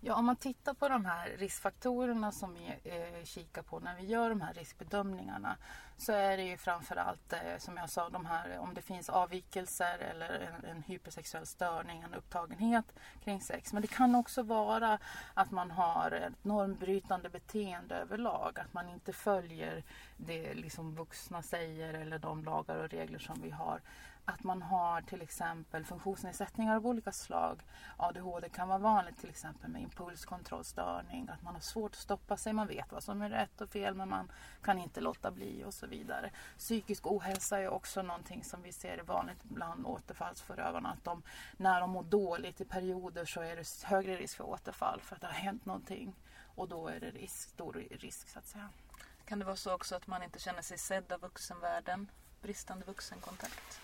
Ja, 0.00 0.14
om 0.14 0.24
man 0.24 0.36
tittar 0.36 0.74
på 0.74 0.88
de 0.88 1.04
här 1.04 1.28
riskfaktorerna 1.38 2.32
som 2.32 2.54
vi 2.54 2.90
eh, 2.90 3.24
kikar 3.24 3.62
på 3.62 3.80
när 3.80 3.96
vi 3.96 4.06
gör 4.06 4.28
de 4.28 4.40
här 4.40 4.54
riskbedömningarna 4.54 5.56
så 5.96 6.12
är 6.12 6.36
det 6.36 6.42
ju 6.42 6.56
framförallt 6.56 7.32
eh, 7.32 7.58
som 7.58 7.76
jag 7.76 7.90
sa, 7.90 8.08
de 8.08 8.26
här, 8.26 8.58
om 8.58 8.74
det 8.74 8.82
finns 8.82 9.08
avvikelser 9.08 9.98
eller 9.98 10.28
en, 10.28 10.70
en, 10.70 10.82
hypersexuell 10.82 11.46
störning, 11.46 12.02
en 12.02 12.14
upptagenhet 12.14 12.84
kring 13.24 13.40
sex. 13.40 13.72
Men 13.72 13.82
det 13.82 13.88
kan 13.88 14.14
också 14.14 14.42
vara 14.42 14.98
att 15.34 15.50
man 15.50 15.70
har 15.70 16.10
ett 16.10 16.44
normbrytande 16.44 17.28
beteende 17.28 17.94
överlag, 17.94 18.58
att 18.58 18.72
man 18.72 18.88
inte 18.88 19.12
följer 19.12 19.82
det 20.16 20.54
liksom 20.54 20.94
vuxna 20.94 21.42
säger 21.42 21.94
eller 21.94 22.18
de 22.18 22.44
lagar 22.44 22.76
och 22.76 22.90
regler 22.90 23.18
som 23.18 23.40
vi 23.42 23.50
har 23.50 23.80
att 24.24 24.44
man 24.44 24.62
har 24.62 25.02
till 25.02 25.22
exempel 25.22 25.84
funktionsnedsättningar 25.84 26.76
av 26.76 26.86
olika 26.86 27.12
slag. 27.12 27.62
ADHD 27.96 28.48
kan 28.48 28.68
vara 28.68 28.78
vanligt 28.78 29.18
till 29.18 29.28
exempel 29.28 29.70
med 29.70 29.82
impulskontrollstörning, 29.82 31.28
att 31.28 31.42
man 31.42 31.54
har 31.54 31.60
svårt 31.60 31.92
att 31.92 31.98
stoppa 31.98 32.36
sig, 32.36 32.52
man 32.52 32.66
vet 32.66 32.92
vad 32.92 33.02
som 33.02 33.22
är 33.22 33.30
rätt 33.30 33.60
och 33.60 33.68
fel 33.68 33.94
men 33.94 34.08
man 34.08 34.32
kan 34.62 34.78
inte 34.78 35.00
låta 35.00 35.30
bli 35.30 35.64
och 35.64 35.74
så 35.74 35.86
vidare. 35.86 36.30
Psykisk 36.58 37.06
ohälsa 37.06 37.58
är 37.58 37.68
också 37.68 38.02
någonting 38.02 38.44
som 38.44 38.62
vi 38.62 38.72
ser 38.72 38.98
är 38.98 39.02
vanligt 39.02 39.42
bland 39.42 39.86
återfallsförövarna, 39.86 40.90
att 40.90 41.04
de, 41.04 41.22
när 41.56 41.80
de 41.80 41.90
mår 41.90 42.02
dåligt 42.02 42.60
i 42.60 42.64
perioder 42.64 43.24
så 43.24 43.40
är 43.40 43.56
det 43.56 43.84
högre 43.84 44.16
risk 44.16 44.36
för 44.36 44.44
återfall 44.44 45.00
för 45.00 45.14
att 45.14 45.20
det 45.20 45.26
har 45.26 45.34
hänt 45.34 45.66
någonting 45.66 46.14
och 46.54 46.68
då 46.68 46.88
är 46.88 47.00
det 47.00 47.10
risk, 47.10 47.48
stor 47.48 47.72
risk 47.90 48.28
så 48.28 48.38
att 48.38 48.46
säga. 48.46 48.68
Kan 49.24 49.38
det 49.38 49.44
vara 49.44 49.56
så 49.56 49.74
också 49.74 49.96
att 49.96 50.06
man 50.06 50.22
inte 50.22 50.38
känner 50.38 50.62
sig 50.62 50.78
sedd 50.78 51.12
av 51.12 51.20
vuxenvärlden? 51.20 52.10
Bristande 52.42 52.84
vuxenkontakt? 52.84 53.83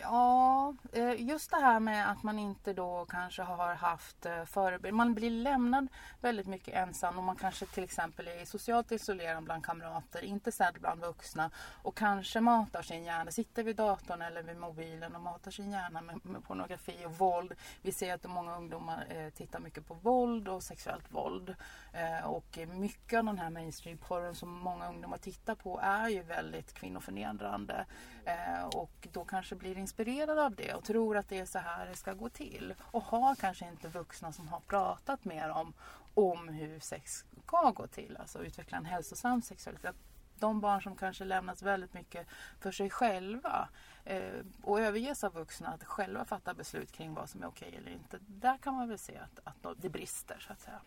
Ja, 0.00 0.74
eh, 0.92 1.28
just 1.28 1.50
det 1.50 1.56
här 1.56 1.80
med 1.80 2.10
att 2.10 2.22
man 2.22 2.38
inte 2.38 2.72
då 2.72 3.06
kanske 3.08 3.42
har 3.42 3.74
haft 3.74 4.22
förebilder. 4.22 4.44
förebild. 4.44 4.94
Man 4.94 5.14
blir 5.14 5.30
lämnad 5.30 5.88
väldigt 6.20 6.46
mycket 6.46 6.74
ensam 6.74 7.18
och 7.18 7.24
man 7.24 7.36
kanske 7.36 7.66
till 7.66 7.84
exempel 7.84 8.28
är 8.28 8.44
socialt 8.44 8.92
isolerad 8.92 9.44
bland 9.44 9.64
kamrater, 9.64 10.24
inte 10.24 10.52
sedd 10.52 10.76
bland 10.80 11.00
vuxna 11.00 11.50
och 11.82 11.96
kanske 11.96 12.40
matar 12.40 12.82
sin 12.82 13.04
hjärna, 13.04 13.30
sitter 13.30 13.62
vid 13.62 13.76
datorn 13.76 14.22
eller 14.22 14.42
vid 14.42 14.56
mobilen 14.56 15.16
och 15.16 15.22
matar 15.22 15.50
sin 15.50 15.70
hjärna 15.70 16.00
med, 16.00 16.20
med 16.26 16.44
pornografi 16.44 17.04
och 17.06 17.18
våld. 17.18 17.54
Vi 17.82 17.92
ser 17.92 18.14
att 18.14 18.24
många 18.24 18.56
ungdomar 18.56 19.06
eh, 19.08 19.30
tittar 19.30 19.60
mycket 19.60 19.86
på 19.86 19.94
våld 19.94 20.48
och 20.48 20.62
sexuellt 20.62 21.12
våld. 21.12 21.54
Eh, 21.92 22.26
och 22.26 22.58
mycket 22.68 23.18
av 23.18 23.24
den 23.24 23.38
här 23.38 23.50
mainstreamporren 23.50 24.34
som 24.34 24.58
många 24.58 24.88
ungdomar 24.88 25.18
tittar 25.18 25.54
på 25.54 25.80
är 25.82 26.08
ju 26.08 26.22
väldigt 26.22 26.74
kvinnoförnedrande. 26.74 27.86
Eh, 28.24 28.64
och 28.64 29.08
då 29.12 29.24
kanske 29.24 29.54
blir 29.54 29.78
inspirerad 29.88 30.38
av 30.38 30.54
det 30.54 30.74
och 30.74 30.84
tror 30.84 31.16
att 31.16 31.28
det 31.28 31.38
är 31.38 31.44
så 31.44 31.58
här 31.58 31.86
det 31.86 31.96
ska 31.96 32.12
gå 32.12 32.28
till. 32.28 32.74
Och 32.80 33.02
har 33.02 33.34
kanske 33.34 33.68
inte 33.68 33.88
vuxna 33.88 34.32
som 34.32 34.48
har 34.48 34.60
pratat 34.60 35.24
mer 35.24 35.48
om, 35.50 35.72
om 36.14 36.48
hur 36.48 36.80
sex 36.80 37.24
ska 37.46 37.70
gå 37.70 37.86
till. 37.86 38.16
Alltså 38.20 38.44
utveckla 38.44 38.78
en 38.78 38.84
hälsosam 38.84 39.42
sexualitet 39.42 39.96
de 40.40 40.60
barn 40.60 40.82
som 40.82 40.96
kanske 40.96 41.24
lämnas 41.24 41.62
väldigt 41.62 41.94
mycket 41.94 42.26
för 42.60 42.72
sig 42.72 42.90
själva 42.90 43.68
eh, 44.04 44.44
och 44.62 44.80
överges 44.80 45.24
av 45.24 45.32
vuxna 45.32 45.68
att 45.68 45.84
själva 45.84 46.24
fatta 46.24 46.54
beslut 46.54 46.92
kring 46.92 47.14
vad 47.14 47.30
som 47.30 47.42
är 47.42 47.46
okej 47.46 47.74
eller 47.76 47.92
inte. 47.92 48.18
Där 48.20 48.58
kan 48.58 48.74
man 48.74 48.88
väl 48.88 48.98
se 48.98 49.18
att, 49.18 49.62
att 49.62 49.82
det 49.82 49.88
brister 49.88 50.38
så 50.38 50.52
att 50.52 50.60
säga. 50.60 50.80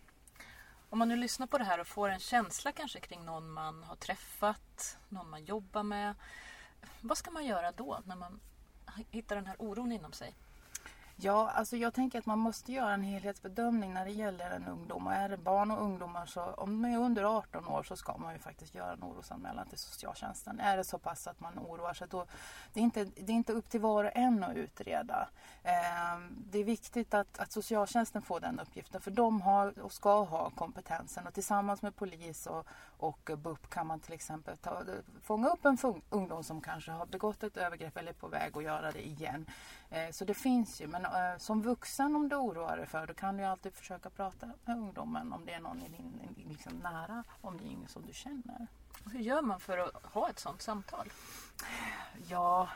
Om 0.90 1.00
man 1.00 1.08
nu 1.08 1.16
lyssnar 1.16 1.48
på 1.48 1.58
det 1.58 1.64
här 1.64 1.80
och 1.80 1.88
får 1.88 2.10
en 2.10 2.20
känsla 2.20 2.72
kanske 2.72 3.00
kring 3.00 3.26
någon 3.26 3.52
man 3.52 3.84
har 3.84 3.96
träffat, 3.96 4.98
någon 5.10 5.30
man 5.30 5.46
jobbar 5.46 5.84
med. 5.84 6.16
Vad 7.02 7.18
ska 7.18 7.32
man 7.32 7.46
göra 7.46 7.72
då 7.72 8.00
när 8.06 8.16
man 8.16 8.40
hitta 9.12 9.36
den 9.36 9.46
här 9.46 9.56
oron 9.60 9.92
inom 9.92 10.12
sig? 10.12 10.36
Ja, 11.24 11.50
alltså 11.50 11.78
jag 11.78 11.94
tänker 11.94 12.20
att 12.20 12.26
man 12.26 12.40
måste 12.40 12.72
göra 12.72 12.94
en 12.94 13.02
helhetsbedömning 13.02 13.94
när 13.94 14.06
det 14.06 14.12
gäller 14.12 14.52
en 14.52 14.68
ungdom. 14.68 15.08
Och 15.08 15.14
är 15.14 15.30
det 15.30 15.38
barn 15.38 15.72
och 15.72 15.84
ungdomar 15.84 16.26
så 16.26 16.42
om 16.42 16.82
de 16.82 16.90
är 16.90 16.98
under 16.98 17.24
18 17.38 17.68
år 17.68 17.84
så 17.84 17.96
ska 17.96 18.18
man 18.18 18.34
ju 18.34 18.40
faktiskt 18.40 18.76
göra 18.76 18.94
en 18.94 19.04
orosanmälan 19.04 19.68
till 19.68 19.78
socialtjänsten. 19.78 20.60
Är 20.60 20.78
det 20.78 20.84
så 20.84 20.98
pass 20.98 21.28
att 21.28 21.40
man 21.40 21.60
oroar 21.60 21.94
sig 21.94 22.08
då, 22.12 22.26
det 22.74 22.80
är 22.80 22.84
inte, 22.84 23.04
det 23.04 23.32
är 23.32 23.36
inte 23.36 23.54
upp 23.54 23.70
till 23.70 23.82
var 23.82 24.04
och 24.04 24.12
en 24.16 24.44
att 24.44 24.56
utreda. 24.56 25.30
Eh, 25.64 26.20
det 26.52 26.60
är 26.60 26.64
viktigt 26.64 27.14
att, 27.14 27.40
att 27.40 27.52
socialtjänsten 27.52 28.22
får 28.22 28.40
den 28.40 28.60
uppgiften 28.60 29.02
för 29.02 29.12
de 29.12 29.42
har 29.42 29.80
och 29.80 29.92
ska 29.92 30.24
ha 30.24 30.50
kompetensen 30.50 31.28
och 31.28 31.34
tillsammans 31.34 31.82
med 31.82 31.96
polis 31.96 32.48
och, 32.48 32.68
och 32.98 33.32
BUP 33.38 33.70
kan 33.70 33.88
man 33.88 34.00
till 34.00 34.14
exempel 34.14 34.58
ta, 34.58 34.84
fånga 35.24 35.50
upp 35.50 35.66
en 35.66 35.78
ungdom 36.10 36.44
som 36.44 36.62
kanske 36.62 36.92
har 36.92 37.06
begått 37.06 37.44
ett 37.44 37.58
övergrepp 37.58 37.98
eller 37.98 38.10
är 38.10 38.14
på 38.14 38.28
väg 38.28 38.58
att 38.58 38.64
göra 38.64 38.92
det 38.92 39.08
igen. 39.08 39.46
Eh, 39.92 40.12
så 40.12 40.26
det 40.26 40.34
finns 40.34 40.82
ju. 40.82 40.88
Men 40.88 41.06
eh, 41.06 41.38
som 41.38 41.62
vuxen 41.62 42.16
om 42.16 42.30
du 42.30 42.36
oroar 42.36 42.78
dig 42.78 42.86
för 42.86 43.08
då 43.08 43.14
kan 43.14 43.38
du 43.38 43.44
alltid 43.44 43.74
försöka 43.74 44.10
prata 44.10 44.46
med 44.46 44.78
ungdomen 44.78 45.34
om 45.34 45.46
det 45.46 45.54
är 45.54 45.60
någon 45.60 45.82
i 45.82 45.90
din 45.90 46.36
liksom, 46.50 46.78
nära 46.78 47.24
omgivning 47.42 47.88
som 47.88 48.06
du 48.06 48.14
känner. 48.14 48.68
Hur 49.12 49.20
gör 49.20 49.42
man 49.42 49.60
för 49.60 49.78
att 49.78 50.06
ha 50.06 50.30
ett 50.30 50.40
sådant 50.40 50.62
samtal? 50.62 51.10
Ja, 52.28 52.70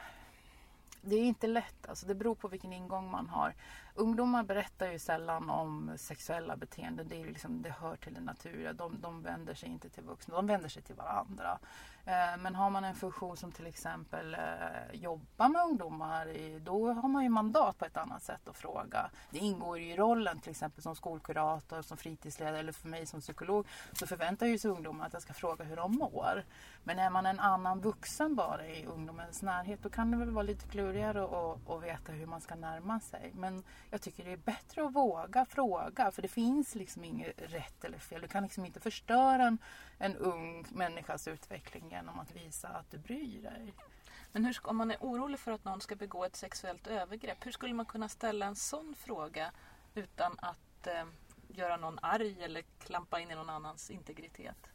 det 1.01 1.15
är 1.15 1.23
inte 1.23 1.47
lätt. 1.47 1.89
Alltså 1.89 2.05
det 2.05 2.15
beror 2.15 2.35
på 2.35 2.47
vilken 2.47 2.73
ingång 2.73 3.11
man 3.11 3.29
har. 3.29 3.53
Ungdomar 3.97 4.43
berättar 4.43 4.91
ju 4.91 4.99
sällan 4.99 5.49
om 5.49 5.91
sexuella 5.97 6.55
beteenden. 6.55 7.07
Det, 7.07 7.21
är 7.21 7.25
liksom, 7.25 7.61
det 7.61 7.69
hör 7.69 7.95
till 7.95 8.13
det 8.13 8.21
naturliga. 8.21 8.73
De, 8.73 9.01
de 9.01 9.21
vänder 9.23 9.53
sig 9.53 9.69
inte 9.69 9.89
till 9.89 10.03
vuxna, 10.03 10.35
de 10.35 10.47
vänder 10.47 10.69
sig 10.69 10.83
till 10.83 10.95
varandra. 10.95 11.59
Eh, 12.05 12.37
men 12.39 12.55
har 12.55 12.69
man 12.69 12.83
en 12.83 12.95
funktion 12.95 13.37
som 13.37 13.51
till 13.51 13.67
exempel 13.67 14.33
eh, 14.33 14.39
jobbar 14.93 15.49
med 15.49 15.61
ungdomar, 15.61 16.59
då 16.59 16.93
har 16.93 17.09
man 17.09 17.23
ju 17.23 17.29
mandat 17.29 17.77
på 17.77 17.85
ett 17.85 17.97
annat 17.97 18.23
sätt 18.23 18.47
att 18.47 18.57
fråga. 18.57 19.09
Det 19.29 19.37
ingår 19.37 19.79
ju 19.79 19.91
i 19.91 19.95
rollen 19.95 20.39
till 20.39 20.51
exempel 20.51 20.83
som 20.83 20.95
skolkurator, 20.95 21.81
som 21.81 21.97
fritidsledare 21.97 22.59
eller 22.59 22.71
för 22.71 22.87
mig 22.87 23.05
som 23.05 23.21
psykolog 23.21 23.67
så 23.93 24.07
förväntar 24.07 24.45
ju 24.45 24.57
sig 24.57 24.71
ungdomar 24.71 25.05
att 25.05 25.13
jag 25.13 25.21
ska 25.21 25.33
fråga 25.33 25.65
hur 25.65 25.75
de 25.75 25.91
mår. 25.91 26.43
Men 26.83 26.99
är 26.99 27.09
man 27.09 27.25
en 27.25 27.39
annan 27.39 27.81
vuxen 27.81 28.35
bara 28.35 28.67
i 28.67 28.85
ungdomens 28.85 29.41
närhet 29.41 29.83
då 29.83 29.89
kan 29.89 30.11
det 30.11 30.17
väl 30.17 30.31
vara 30.31 30.43
lite 30.43 30.67
klurigare 30.67 31.23
att, 31.23 31.69
att 31.69 31.83
veta 31.83 32.11
hur 32.11 32.25
man 32.25 32.41
ska 32.41 32.55
närma 32.55 32.99
sig. 32.99 33.31
Men 33.35 33.63
jag 33.95 34.01
tycker 34.01 34.25
det 34.25 34.31
är 34.31 34.37
bättre 34.37 34.85
att 34.85 34.93
våga 34.93 35.45
fråga 35.45 36.11
för 36.11 36.21
det 36.21 36.27
finns 36.27 36.75
liksom 36.75 37.03
inget 37.03 37.41
rätt 37.51 37.85
eller 37.85 37.97
fel. 37.97 38.21
Du 38.21 38.27
kan 38.27 38.43
liksom 38.43 38.65
inte 38.65 38.79
förstöra 38.79 39.43
en, 39.43 39.57
en 39.97 40.15
ung 40.15 40.65
människas 40.69 41.27
utveckling 41.27 41.89
genom 41.89 42.19
att 42.19 42.35
visa 42.35 42.67
att 42.67 42.91
du 42.91 42.97
bryr 42.97 43.41
dig. 43.41 43.73
Men 44.31 44.45
hur, 44.45 44.57
om 44.63 44.77
man 44.77 44.91
är 44.91 44.97
orolig 44.97 45.39
för 45.39 45.51
att 45.51 45.65
någon 45.65 45.81
ska 45.81 45.95
begå 45.95 46.25
ett 46.25 46.35
sexuellt 46.35 46.87
övergrepp, 46.87 47.45
hur 47.45 47.51
skulle 47.51 47.73
man 47.73 47.85
kunna 47.85 48.09
ställa 48.09 48.45
en 48.45 48.55
sån 48.55 48.95
fråga 48.95 49.51
utan 49.93 50.35
att 50.39 50.87
eh, 50.87 51.05
göra 51.47 51.77
någon 51.77 51.99
arg 52.01 52.43
eller 52.43 52.63
klampa 52.79 53.19
in 53.19 53.31
i 53.31 53.35
någon 53.35 53.49
annans 53.49 53.89
integritet? 53.91 54.71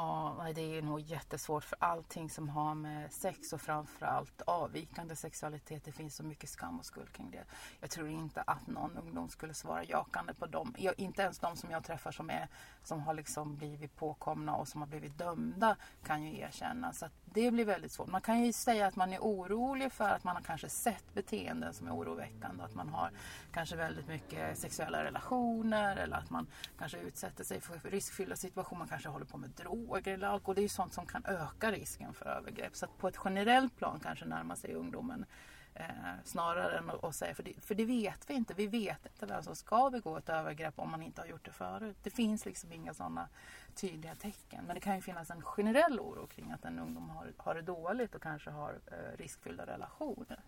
Ja, 0.00 0.46
det 0.54 0.78
är 0.78 0.82
nog 0.82 1.00
jättesvårt 1.00 1.64
för 1.64 1.76
allting 1.80 2.30
som 2.30 2.48
har 2.48 2.74
med 2.74 3.12
sex 3.12 3.52
och 3.52 3.60
framförallt 3.60 4.42
avvikande 4.42 5.16
sexualitet. 5.16 5.84
Det 5.84 5.92
finns 5.92 6.16
så 6.16 6.24
mycket 6.24 6.50
skam 6.50 6.78
och 6.78 6.84
skuld 6.84 7.12
kring 7.12 7.30
det. 7.30 7.44
Jag 7.80 7.90
tror 7.90 8.08
inte 8.08 8.42
att 8.42 8.66
någon 8.66 8.96
ungdom 8.96 9.28
skulle 9.28 9.54
svara 9.54 9.84
jakande 9.84 10.34
på 10.34 10.46
dem. 10.46 10.74
Jag, 10.78 10.94
inte 10.98 11.22
ens 11.22 11.38
de 11.38 11.56
som 11.56 11.70
jag 11.70 11.84
träffar 11.84 12.12
som, 12.12 12.30
är, 12.30 12.48
som 12.82 13.00
har 13.00 13.14
liksom 13.14 13.56
blivit 13.56 13.96
påkomna 13.96 14.56
och 14.56 14.68
som 14.68 14.80
har 14.80 14.88
blivit 14.88 15.18
dömda 15.18 15.76
kan 16.02 16.22
ju 16.22 16.38
erkänna. 16.38 16.92
Så 16.92 17.06
det 17.34 17.50
blir 17.50 17.64
väldigt 17.64 17.92
svårt. 17.92 18.08
Man 18.08 18.20
kan 18.20 18.44
ju 18.44 18.52
säga 18.52 18.86
att 18.86 18.96
man 18.96 19.12
är 19.12 19.18
orolig 19.18 19.92
för 19.92 20.08
att 20.08 20.24
man 20.24 20.36
har 20.36 20.42
kanske 20.42 20.68
sett 20.68 21.14
beteenden 21.14 21.74
som 21.74 21.86
är 21.86 21.92
oroväckande. 21.92 22.64
Att 22.64 22.74
man 22.74 22.88
har 22.88 23.10
kanske 23.52 23.76
väldigt 23.76 24.08
mycket 24.08 24.58
sexuella 24.58 25.04
relationer 25.04 25.96
eller 25.96 26.16
att 26.16 26.30
man 26.30 26.46
kanske 26.78 26.98
utsätter 26.98 27.44
sig 27.44 27.60
för 27.60 27.90
riskfyllda 27.90 28.36
situationer. 28.36 28.78
Man 28.78 28.88
kanske 28.88 29.08
håller 29.08 29.26
på 29.26 29.38
med 29.38 29.50
droger 29.50 30.14
eller 30.14 30.28
alkohol. 30.28 30.54
Det 30.54 30.60
är 30.60 30.62
ju 30.62 30.68
sånt 30.68 30.94
som 30.94 31.06
kan 31.06 31.24
öka 31.24 31.72
risken 31.72 32.14
för 32.14 32.26
övergrepp. 32.26 32.76
Så 32.76 32.84
att 32.84 32.98
på 32.98 33.08
ett 33.08 33.18
generellt 33.24 33.76
plan 33.76 34.00
kanske 34.02 34.24
närma 34.24 34.56
sig 34.56 34.74
ungdomen 34.74 35.24
Eh, 35.78 35.84
snarare 36.24 36.78
än 36.78 36.90
att 37.02 37.14
säga, 37.14 37.34
för 37.34 37.42
det, 37.42 37.52
för 37.60 37.74
det 37.74 37.84
vet 37.84 38.30
vi 38.30 38.34
inte. 38.34 38.54
Vi 38.54 38.66
vet 38.66 39.06
inte 39.06 39.26
vem 39.26 39.42
som 39.42 39.56
ska 39.56 39.90
begå 39.90 40.16
ett 40.16 40.28
övergrepp 40.28 40.78
om 40.78 40.90
man 40.90 41.02
inte 41.02 41.20
har 41.20 41.26
gjort 41.26 41.44
det 41.44 41.52
förut. 41.52 41.96
Det 42.02 42.10
finns 42.10 42.46
liksom 42.46 42.72
inga 42.72 42.94
sådana 42.94 43.28
tydliga 43.74 44.14
tecken. 44.14 44.64
Men 44.66 44.74
det 44.74 44.80
kan 44.80 44.94
ju 44.96 45.02
finnas 45.02 45.30
en 45.30 45.42
generell 45.42 46.00
oro 46.00 46.26
kring 46.26 46.50
att 46.50 46.64
en 46.64 46.78
ungdom 46.78 47.10
har, 47.10 47.32
har 47.36 47.54
det 47.54 47.62
dåligt 47.62 48.14
och 48.14 48.22
kanske 48.22 48.50
har 48.50 48.78
eh, 48.86 49.16
riskfyllda 49.18 49.66
relationer. 49.66 50.40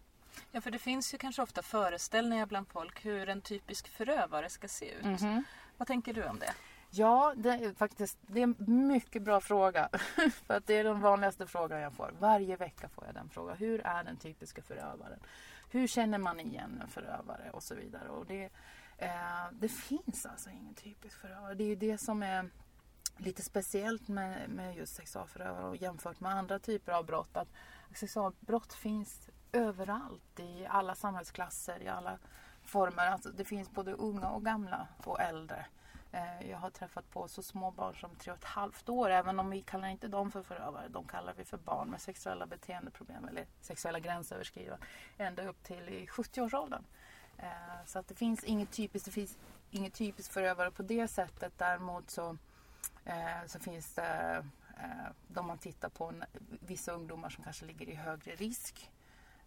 Ja, 0.50 0.60
för 0.60 0.70
det 0.70 0.78
finns 0.78 1.14
ju 1.14 1.18
kanske 1.18 1.42
ofta 1.42 1.62
föreställningar 1.62 2.46
bland 2.46 2.68
folk 2.68 3.04
hur 3.04 3.28
en 3.28 3.40
typisk 3.40 3.88
förövare 3.88 4.48
ska 4.48 4.68
se 4.68 4.90
ut. 4.90 5.04
Mm 5.04 5.16
-hmm. 5.16 5.42
Vad 5.76 5.88
tänker 5.88 6.14
du 6.14 6.24
om 6.24 6.38
det? 6.38 6.54
Ja, 6.92 7.34
det 7.36 7.50
är 7.50 7.74
faktiskt 7.74 8.18
det 8.26 8.40
är 8.40 8.42
en 8.42 8.86
mycket 8.86 9.22
bra 9.22 9.40
fråga. 9.40 9.88
För 10.46 10.54
att 10.54 10.66
det 10.66 10.74
är 10.74 10.84
den 10.84 11.00
vanligaste 11.00 11.46
frågan 11.46 11.80
jag 11.80 11.92
får. 11.92 12.14
Varje 12.18 12.56
vecka 12.56 12.88
får 12.88 13.06
jag 13.06 13.14
den 13.14 13.28
frågan. 13.28 13.56
Hur 13.56 13.80
är 13.86 14.04
den 14.04 14.16
typiska 14.16 14.62
förövaren? 14.62 15.20
Hur 15.70 15.86
känner 15.86 16.18
man 16.18 16.40
igen 16.40 16.80
en 16.82 16.88
förövare 16.88 17.50
och 17.50 17.62
så 17.62 17.74
vidare. 17.74 18.08
Och 18.08 18.26
det, 18.26 18.50
eh, 18.98 19.10
det 19.52 19.68
finns 19.68 20.26
alltså 20.26 20.50
ingen 20.50 20.74
typisk 20.74 21.20
förövare. 21.20 21.54
Det 21.54 21.64
är 21.64 21.68
ju 21.68 21.76
det 21.76 21.98
som 21.98 22.22
är 22.22 22.50
lite 23.16 23.42
speciellt 23.42 24.08
med, 24.08 24.50
med 24.50 24.76
just 24.76 24.94
sexualförövare 24.94 25.68
och 25.68 25.76
jämfört 25.76 26.20
med 26.20 26.32
andra 26.32 26.58
typer 26.58 26.92
av 26.92 27.06
brott. 27.06 27.36
Att 27.36 27.48
sexualbrott 27.94 28.72
finns 28.72 29.30
överallt 29.52 30.40
i 30.40 30.66
alla 30.66 30.94
samhällsklasser, 30.94 31.82
i 31.82 31.88
alla 31.88 32.18
former. 32.62 33.06
Alltså 33.06 33.30
det 33.30 33.44
finns 33.44 33.70
både 33.70 33.92
unga 33.92 34.28
och 34.28 34.44
gamla 34.44 34.88
och 35.04 35.20
äldre. 35.20 35.66
Eh, 36.12 36.50
jag 36.50 36.58
har 36.58 36.70
träffat 36.70 37.10
på 37.10 37.28
så 37.28 37.42
små 37.42 37.70
barn 37.70 37.96
som 37.96 38.16
tre 38.16 38.32
och 38.32 38.38
ett 38.38 38.44
halvt 38.44 38.88
år. 38.88 39.10
Även 39.10 39.40
om 39.40 39.50
vi 39.50 39.62
kallar 39.62 39.88
inte 39.88 40.08
dem 40.08 40.30
för 40.30 40.42
förövare. 40.42 40.88
De 40.88 41.04
kallar 41.04 41.34
vi 41.36 41.44
för 41.44 41.56
barn 41.56 41.90
med 41.90 42.00
sexuella 42.00 42.46
beteendeproblem 42.46 43.24
eller 43.24 43.46
sexuella 43.60 44.00
gränsöverskridande. 44.00 44.86
Ända 45.18 45.48
upp 45.48 45.62
till 45.62 45.88
i 45.88 46.06
70-årsåldern. 46.06 46.84
Eh, 47.38 47.84
så 47.86 47.98
att 47.98 48.08
det 48.08 48.14
finns 48.14 48.44
inget 48.44 48.70
typiskt, 48.70 49.04
det 49.04 49.12
finns 49.12 49.38
inget 49.70 49.94
typiskt 49.94 50.34
förövare 50.34 50.70
på 50.70 50.82
det 50.82 51.08
sättet. 51.08 51.52
Däremot 51.56 52.10
så, 52.10 52.36
eh, 53.04 53.46
så 53.46 53.58
finns 53.58 53.94
det, 53.94 54.44
de 55.28 55.46
man 55.46 55.58
tittar 55.58 55.88
på, 55.88 56.12
vissa 56.60 56.92
ungdomar 56.92 57.30
som 57.30 57.44
kanske 57.44 57.66
ligger 57.66 57.88
i 57.88 57.94
högre 57.94 58.34
risk 58.34 58.90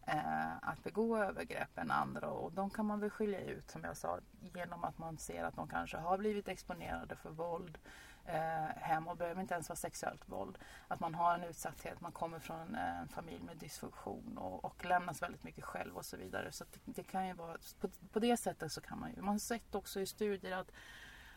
eh, 0.05 0.57
att 0.62 0.83
begå 0.83 1.17
övergrepp 1.17 1.77
än 1.77 1.91
andra 1.91 2.29
och 2.29 2.51
de 2.51 2.69
kan 2.69 2.86
man 2.86 3.00
väl 3.00 3.10
skilja 3.10 3.39
ut 3.39 3.72
som 3.72 3.83
jag 3.83 3.98
sa 3.98 4.19
genom 4.39 4.83
att 4.83 4.98
man 4.98 5.17
ser 5.17 5.43
att 5.43 5.55
de 5.55 5.67
kanske 5.67 5.98
har 5.98 6.17
blivit 6.17 6.48
exponerade 6.48 7.15
för 7.15 7.29
våld 7.29 7.77
eh, 8.25 8.75
hem 8.75 9.07
och 9.07 9.17
behöver 9.17 9.41
inte 9.41 9.53
ens 9.53 9.69
vara 9.69 9.77
sexuellt 9.77 10.29
våld. 10.29 10.57
Att 10.88 11.00
man 11.00 11.15
har 11.15 11.36
en 11.36 11.43
utsatthet, 11.43 12.01
man 12.01 12.12
kommer 12.12 12.39
från 12.39 12.75
en 12.75 13.07
familj 13.07 13.43
med 13.43 13.57
dysfunktion 13.57 14.38
och, 14.38 14.65
och 14.65 14.86
lämnas 14.86 15.22
väldigt 15.22 15.43
mycket 15.43 15.63
själv 15.63 15.98
och 15.98 16.05
så 16.05 16.17
vidare. 16.17 16.51
Så 16.51 16.63
det, 16.63 16.91
det, 16.91 17.03
kan 17.03 17.27
ju 17.27 17.33
vara, 17.33 17.57
på, 17.79 17.89
på, 18.12 18.19
det 18.19 18.38
sättet 18.38 18.72
så 18.72 18.81
kan 18.81 19.00
man 19.00 19.10
ju, 19.10 19.22
man 19.22 19.27
har 19.27 19.39
sett 19.39 19.75
också 19.75 20.00
i 20.00 20.05
studier 20.05 20.57
att, 20.57 20.72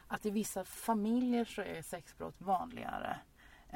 att 0.07 0.27
i 0.27 0.31
vissa 0.31 0.65
familjer 0.65 1.45
så 1.45 1.63
är 1.63 1.83
sexbrott 1.83 2.41
vanligare 2.41 3.17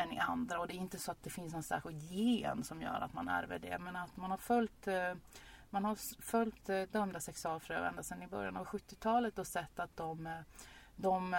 än 0.01 0.13
i 0.13 0.19
andra. 0.19 0.61
Och 0.61 0.67
det 0.67 0.75
är 0.75 0.77
inte 0.77 0.99
så 0.99 1.11
att 1.11 1.23
det 1.23 1.31
finns 1.31 1.53
någon 1.53 1.63
särskild 1.63 2.03
gen 2.03 2.65
som 2.65 2.83
gör 2.83 3.01
att 3.01 3.13
man 3.13 3.29
ärver 3.29 3.59
det. 3.59 3.79
Men 3.79 3.97
att 3.97 4.17
man 4.17 4.31
har 4.31 4.39
följt, 4.39 4.89
eh, 4.89 5.15
man 5.71 5.85
har 5.85 6.23
följt 6.23 6.69
eh, 6.69 6.83
dömda 6.83 7.21
sexualförövare 7.21 7.89
ända 7.89 8.03
sedan 8.03 8.23
i 8.23 8.27
början 8.27 8.57
av 8.57 8.67
70-talet 8.67 9.39
och 9.39 9.47
sett 9.47 9.79
att 9.79 9.97
de, 9.97 10.27
eh, 10.27 10.41
de 10.97 11.37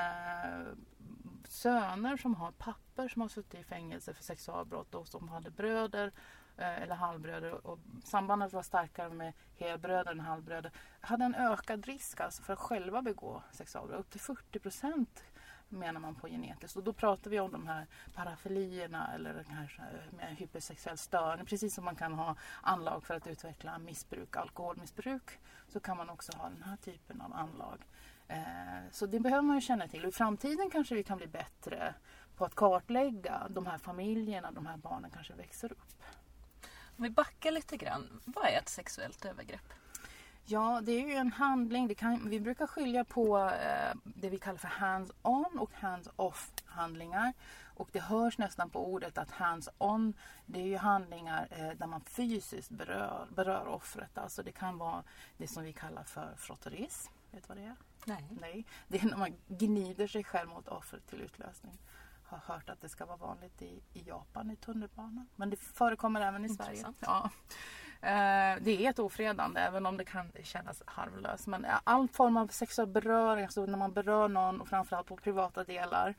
söner 1.48 2.18
som 2.18 2.36
har 2.36 2.52
papper 2.52 3.08
som 3.08 3.22
har 3.22 3.30
suttit 3.30 3.60
i 3.60 3.64
fängelse 3.64 4.14
för 4.14 4.24
sexualbrott 4.24 4.96
och 4.96 5.08
som 5.08 5.30
hade 5.30 5.52
bröder 5.52 6.12
eller 6.58 6.96
halvbröder 6.96 7.68
och 7.68 7.80
sambandet 8.04 8.54
var 8.54 8.64
starkare 8.64 9.10
med 9.10 9.34
helbröder 9.56 10.12
än 10.12 10.20
halvbröder 10.20 10.72
hade 11.02 11.26
en 11.26 11.36
ökad 11.36 11.86
risk 11.86 12.20
alltså 12.20 12.44
för 12.44 12.54
att 12.54 12.60
själva 12.60 13.02
begå 13.02 13.44
sexualbrott. 13.52 14.00
Upp 14.00 14.10
till 14.10 14.22
40 14.22 14.60
procent 14.60 15.24
menar 15.72 16.00
man 16.00 16.16
på 16.16 16.28
genetiskt. 16.28 16.78
Och 16.78 16.84
då 16.84 16.94
pratar 16.94 17.32
vi 17.32 17.40
om 17.40 17.52
de 17.52 17.68
här 17.68 17.88
parafilierna 18.14 19.14
eller 19.14 19.34
den 19.34 19.46
här 19.46 19.80
eh, 19.80 20.20
här 20.20 20.36
hypersexuell 20.36 20.98
störning. 20.98 21.46
Precis 21.46 21.76
som 21.76 21.86
man 21.86 21.96
kan 21.96 22.14
ha 22.14 22.36
anlag 22.62 23.04
för 23.04 23.14
att 23.14 23.28
utveckla 23.28 23.78
missbruk, 23.78 24.36
alkoholmissbruk, 24.36 25.40
så 25.68 25.80
kan 25.80 25.98
man 25.98 26.10
också 26.10 26.38
ha 26.38 26.50
den 26.50 26.64
här 26.64 26.78
typen 26.78 27.22
av 27.22 27.34
anlag. 27.34 27.86
Eh, 28.28 28.92
så 28.92 29.06
det 29.06 29.20
behöver 29.20 29.42
man 29.42 29.56
ju 29.56 29.62
känna 29.62 29.88
till. 29.88 30.04
Och 30.04 30.10
I 30.10 30.12
framtiden 30.12 30.70
kanske 30.70 30.96
vi 30.96 31.04
kan 31.04 31.18
bli 31.18 31.28
bättre 31.28 31.94
på 32.38 32.46
att 32.46 32.56
kartlägga 32.56 33.48
de 33.50 33.66
här 33.66 33.78
familjerna, 33.78 34.52
de 34.52 34.66
här 34.66 34.78
barnen 34.78 35.12
kanske 35.12 35.34
växer 35.34 35.72
upp. 35.72 36.04
Om 36.98 37.04
vi 37.04 37.10
backar 37.10 37.52
lite 37.52 37.78
grann, 37.78 38.22
vad 38.26 38.46
är 38.46 38.58
ett 38.58 38.70
sexuellt 38.70 39.26
övergrepp? 39.26 39.74
Ja, 40.52 40.82
det 40.84 40.92
är 40.92 41.08
ju 41.08 41.14
en 41.14 41.32
handling. 41.32 41.96
Kan, 41.96 42.30
vi 42.30 42.40
brukar 42.40 42.68
skilja 42.68 43.04
på 43.04 43.40
eh, 43.40 43.98
det 44.04 44.30
vi 44.30 44.38
kallar 44.38 44.58
för 44.58 44.68
hands-on 44.68 45.60
och 45.60 45.72
hands-off 45.74 46.52
handlingar. 46.66 47.34
Och 47.76 47.90
det 47.92 48.00
hörs 48.00 48.38
nästan 48.38 48.70
på 48.70 48.94
ordet 48.94 49.18
att 49.18 49.32
hands-on, 49.32 50.14
det 50.46 50.60
är 50.60 50.68
ju 50.68 50.78
handlingar 50.78 51.48
eh, 51.52 51.78
där 51.78 51.88
man 51.88 52.02
fysiskt 52.02 52.70
berör, 52.70 53.28
berör 53.36 53.68
offret. 53.68 54.18
Alltså 54.18 54.44
det 54.44 54.52
kan 54.52 54.78
vara 54.78 55.04
det 55.38 55.48
som 55.48 55.64
vi 55.64 55.74
kallar 55.74 56.04
för 56.04 56.36
frotterism. 56.38 57.12
Vet 57.32 57.44
du 57.44 57.48
vad 57.48 57.58
det 57.58 57.64
är? 57.64 57.76
Nej. 58.06 58.28
Nej. 58.42 58.66
Det 58.88 59.02
är 59.02 59.06
när 59.06 59.18
man 59.18 59.36
gnider 59.48 60.08
sig 60.08 60.24
själv 60.24 60.50
mot 60.50 60.68
offret 60.68 61.08
till 61.08 61.22
utlösning. 61.22 61.78
Har 62.24 62.38
hört 62.38 62.70
att 62.70 62.82
det 62.82 62.90
ska 62.90 63.06
vara 63.06 63.18
vanligt 63.18 63.62
i, 63.62 63.82
i 63.94 64.04
Japan 64.08 64.52
i 64.52 64.56
tunnelbanan. 64.56 65.28
Men 65.36 65.50
det 65.50 65.58
förekommer 65.58 66.22
även 66.22 66.46
i 66.46 66.50
Sverige. 66.50 66.70
Intressant. 66.72 66.98
Ja. 67.00 67.30
Eh, 68.02 68.56
Det 68.62 68.86
är 68.86 68.90
ett 68.90 69.00
ofredande 69.00 69.62
även 69.62 69.86
om 69.86 69.98
det 69.98 70.06
kan 70.06 70.32
kännas 70.44 70.84
harmlöst. 70.86 71.48
Men 71.48 71.66
all 71.84 72.08
form 72.08 72.38
av 72.38 72.48
sexuell 72.48 72.88
beröring, 72.88 73.44
alltså 73.44 73.66
när 73.66 73.78
man 73.78 73.94
berör 73.94 74.28
någon 74.28 74.62
och 74.62 74.68
framförallt 74.68 75.08
på 75.08 75.16
privata 75.18 75.64
delar. 75.64 76.16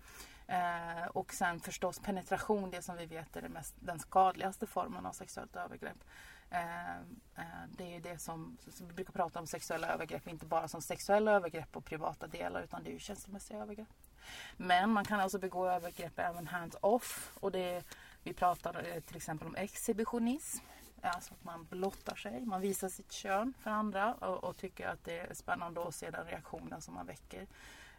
Eh, 0.46 1.06
och 1.12 1.32
sen 1.34 1.60
förstås 1.60 1.98
penetration, 1.98 2.70
det 2.70 2.82
som 2.82 2.96
vi 2.96 3.06
vet 3.06 3.36
är 3.36 3.42
det 3.42 3.48
mest, 3.48 3.74
den 3.80 3.98
skadligaste 3.98 4.66
formen 4.66 5.06
av 5.06 5.12
sexuellt 5.12 5.56
övergrepp. 5.56 6.04
Eh, 6.50 6.96
eh, 7.36 7.44
Det 7.68 7.84
är 7.84 7.90
ju 7.90 8.00
det 8.00 8.18
som, 8.18 8.58
som 8.70 8.88
vi 8.88 8.94
brukar 8.94 9.12
prata 9.12 9.38
om 9.38 9.46
sexuella 9.46 9.88
övergrepp, 9.88 10.28
inte 10.28 10.46
bara 10.46 10.68
som 10.68 10.82
sexuella 10.82 11.32
övergrepp 11.32 11.72
på 11.72 11.80
privata 11.80 12.26
delar 12.26 12.62
utan 12.62 12.82
det 12.82 12.90
är 12.90 12.92
ju 12.92 12.98
känslomässiga 12.98 13.58
övergrepp. 13.58 13.88
Men 14.56 14.90
man 14.90 15.04
kan 15.04 15.20
alltså 15.20 15.38
begå 15.38 15.66
övergrepp 15.68 16.18
även 16.18 16.46
hands-off. 16.46 17.32
Och 17.40 17.52
det, 17.52 17.82
vi 18.22 18.32
pratar 18.32 18.86
eh, 18.94 19.00
till 19.00 19.16
exempel 19.16 19.48
om 19.48 19.56
exhibitionism. 19.56 20.64
Alltså 21.02 21.34
att 21.34 21.44
man 21.44 21.64
blottar 21.70 22.16
sig, 22.16 22.46
man 22.46 22.60
visar 22.60 22.88
sitt 22.88 23.12
kön 23.12 23.54
för 23.58 23.70
andra 23.70 24.14
och, 24.14 24.44
och 24.44 24.56
tycker 24.56 24.88
att 24.88 25.04
det 25.04 25.18
är 25.18 25.34
spännande 25.34 25.88
att 25.88 25.94
se 25.94 26.10
den 26.10 26.26
reaktionen 26.26 26.80
som 26.80 26.94
man 26.94 27.06
väcker 27.06 27.46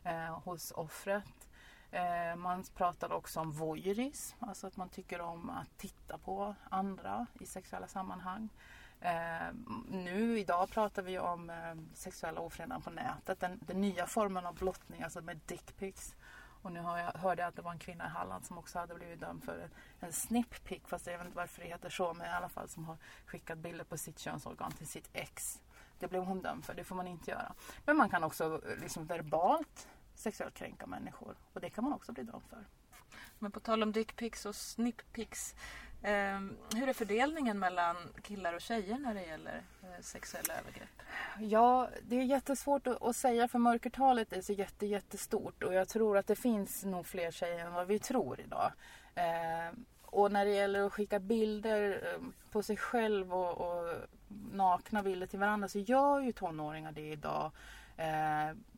eh, 0.03 0.39
hos 0.39 0.71
offret. 0.71 1.49
Eh, 1.91 2.35
man 2.35 2.63
pratar 2.75 3.11
också 3.11 3.39
om 3.39 3.51
voyeurism, 3.51 4.37
alltså 4.39 4.67
att 4.67 4.77
man 4.77 4.89
tycker 4.89 5.21
om 5.21 5.49
att 5.49 5.77
titta 5.77 6.17
på 6.17 6.55
andra 6.69 7.27
i 7.39 7.45
sexuella 7.45 7.87
sammanhang. 7.87 8.49
Eh, 9.01 9.53
nu 9.89 10.39
idag 10.39 10.69
pratar 10.69 11.01
vi 11.01 11.19
om 11.19 11.49
eh, 11.49 11.75
sexuella 11.93 12.41
ofredanden 12.41 12.81
på 12.81 12.89
nätet, 12.89 13.39
den, 13.39 13.59
den 13.61 13.81
nya 13.81 14.05
formen 14.07 14.45
av 14.45 14.55
blottning, 14.55 15.01
alltså 15.01 15.21
med 15.21 15.39
dickpics. 15.45 16.15
Och 16.63 16.71
nu 16.71 16.79
har 16.79 16.97
jag, 16.97 17.11
hörde 17.13 17.41
jag 17.41 17.49
att 17.49 17.55
det 17.55 17.61
var 17.61 17.71
en 17.71 17.79
kvinna 17.79 18.05
i 18.05 18.09
Halland 18.09 18.45
som 18.45 18.57
också 18.57 18.79
hade 18.79 18.95
blivit 18.95 19.19
dömd 19.19 19.43
för 19.43 19.59
en, 19.59 19.69
en 19.99 20.13
snipppick, 20.13 20.87
fast 20.87 21.07
jag 21.07 21.17
vet 21.17 21.25
inte 21.25 21.37
varför 21.37 21.61
det 21.61 21.67
heter 21.67 21.89
så, 21.89 22.13
men 22.13 22.27
i 22.27 22.29
alla 22.29 22.49
fall 22.49 22.69
som 22.69 22.85
har 22.85 22.97
skickat 23.25 23.57
bilder 23.57 23.83
på 23.83 23.97
sitt 23.97 24.19
könsorgan 24.19 24.71
till 24.71 24.87
sitt 24.87 25.09
ex. 25.13 25.61
Det 25.99 26.07
blev 26.07 26.23
hon 26.23 26.41
dömd 26.41 26.65
för, 26.65 26.73
det 26.73 26.83
får 26.83 26.95
man 26.95 27.07
inte 27.07 27.31
göra. 27.31 27.53
Men 27.85 27.97
man 27.97 28.09
kan 28.09 28.23
också 28.23 28.61
liksom 28.81 29.05
verbalt 29.05 29.87
sexuellt 30.15 30.53
kränka 30.53 30.87
människor 30.87 31.35
och 31.53 31.61
det 31.61 31.69
kan 31.69 31.83
man 31.83 31.93
också 31.93 32.11
bli 32.11 32.23
dömd 32.23 32.43
för. 32.49 32.65
Men 33.39 33.51
på 33.51 33.59
tal 33.59 33.83
om 33.83 33.91
dickpics 33.91 34.45
och 34.45 34.55
snipppics. 34.55 35.55
Ehm, 36.03 36.57
hur 36.75 36.89
är 36.89 36.93
fördelningen 36.93 37.59
mellan 37.59 37.95
killar 38.21 38.53
och 38.53 38.61
tjejer 38.61 38.97
när 38.97 39.13
det 39.13 39.25
gäller 39.25 39.61
eh, 39.83 40.01
sexuella 40.01 40.53
övergrepp? 40.53 41.01
Ja, 41.39 41.89
det 42.03 42.15
är 42.15 42.23
jättesvårt 42.23 42.87
att, 42.87 43.15
säga 43.15 43.47
för 43.47 43.59
mörkertalet 43.59 44.33
är 44.33 44.41
så 44.41 44.53
jätte, 44.53 44.85
jättestort 44.85 45.63
och 45.63 45.73
jag 45.73 45.87
tror 45.87 46.17
att 46.17 46.27
det 46.27 46.35
finns 46.35 46.83
nog 46.83 47.05
fler 47.05 47.31
tjejer 47.31 47.65
än 47.65 47.73
vad 47.73 47.87
vi 47.87 47.99
tror 47.99 48.39
idag. 48.39 48.71
Ehm, 49.15 49.85
och 50.01 50.31
när 50.31 50.45
det 50.45 50.51
gäller 50.51 50.85
att 50.85 50.93
skicka 50.93 51.19
bilder 51.19 52.13
ehm, 52.15 52.33
på 52.51 52.63
sig 52.63 52.77
själv 52.77 53.33
och, 53.33 53.57
och 53.57 53.95
nakna 54.51 55.03
bilder 55.03 55.27
till 55.27 55.39
varandra 55.39 55.67
så 55.67 55.79
gör 55.79 56.19
ju 56.19 56.31
tonåringar 56.31 56.91
det 56.91 57.11
idag. 57.11 57.51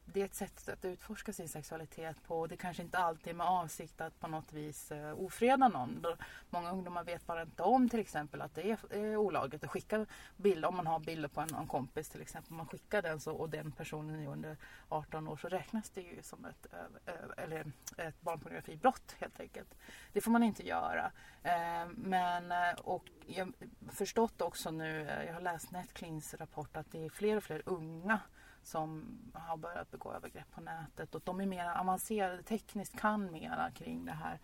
Det 0.06 0.22
är 0.22 0.26
ett 0.26 0.36
sätt 0.36 0.70
att 0.70 0.86
utforska 0.86 1.34
sin 1.34 1.50
sexualitet 1.50 2.24
på 2.28 2.40
och 2.40 2.48
det 2.48 2.58
kanske 2.58 2.84
inte 2.84 2.98
alltid 2.98 3.28
är 3.28 3.34
med 3.34 3.48
avsikt 3.48 4.02
att 4.02 4.20
på 4.20 4.28
något 4.28 4.54
vis 4.54 4.92
eh, 4.92 5.20
ofreda 5.20 5.68
någon. 5.68 6.06
Många 6.50 6.72
ungdomar 6.72 7.04
vet 7.04 7.26
bara 7.26 7.42
inte 7.42 7.64
om 7.64 7.90
till 7.90 8.00
exempel 8.00 8.42
att 8.42 8.56
det 8.56 8.72
är, 8.72 8.78
eh, 8.90 9.00
är 9.00 9.18
olagligt 9.18 9.64
att 9.64 9.70
skicka 9.70 10.06
bilder. 10.38 10.68
Om 10.68 10.76
man 10.76 10.88
har 10.88 11.00
bilder 11.00 11.30
på 11.30 11.42
en, 11.42 11.56
en 11.56 11.68
kompis 11.68 12.10
till 12.10 12.22
exempel. 12.22 12.52
Om 12.52 12.58
man 12.58 12.68
skickar 12.68 13.02
den 13.02 13.20
så, 13.20 13.34
och 13.34 13.50
den 13.50 13.72
personen 13.72 14.20
är 14.20 14.28
under 14.28 14.58
18 14.90 15.28
år 15.28 15.38
så 15.38 15.48
räknas 15.48 15.90
det 15.90 16.02
ju 16.02 16.24
som 16.24 16.46
ett, 16.46 16.68
eh, 16.74 17.14
eh, 17.14 17.44
eller 17.44 17.72
ett 17.98 18.22
barnpornografibrott 18.22 19.16
helt 19.20 19.40
enkelt. 19.40 19.76
Det 20.14 20.22
får 20.22 20.32
man 20.32 20.44
inte 20.44 20.68
göra. 20.68 21.12
Eh, 21.44 21.88
men, 21.96 22.54
och 22.84 23.10
jag 23.26 23.46
har 23.46 23.54
förstått 23.92 24.42
också 24.42 24.72
nu, 24.72 25.24
jag 25.28 25.34
har 25.34 25.42
läst 25.42 25.72
Netcleans 25.72 26.34
rapport 26.34 26.78
att 26.78 26.92
det 26.92 27.06
är 27.06 27.10
fler 27.10 27.38
och 27.38 27.44
fler 27.44 27.62
unga 27.66 28.20
som 28.68 29.20
har 29.34 29.58
börjat 29.58 29.92
begå 29.92 30.14
övergrepp 30.14 30.52
på 30.52 30.62
nätet 30.62 31.16
och 31.16 31.22
de 31.26 31.42
är 31.42 31.46
mer 31.46 31.66
avancerade 31.66 32.44
tekniskt, 32.44 33.00
kan 33.00 33.32
mera 33.32 33.72
kring 33.72 34.06
det 34.06 34.12
här. 34.12 34.40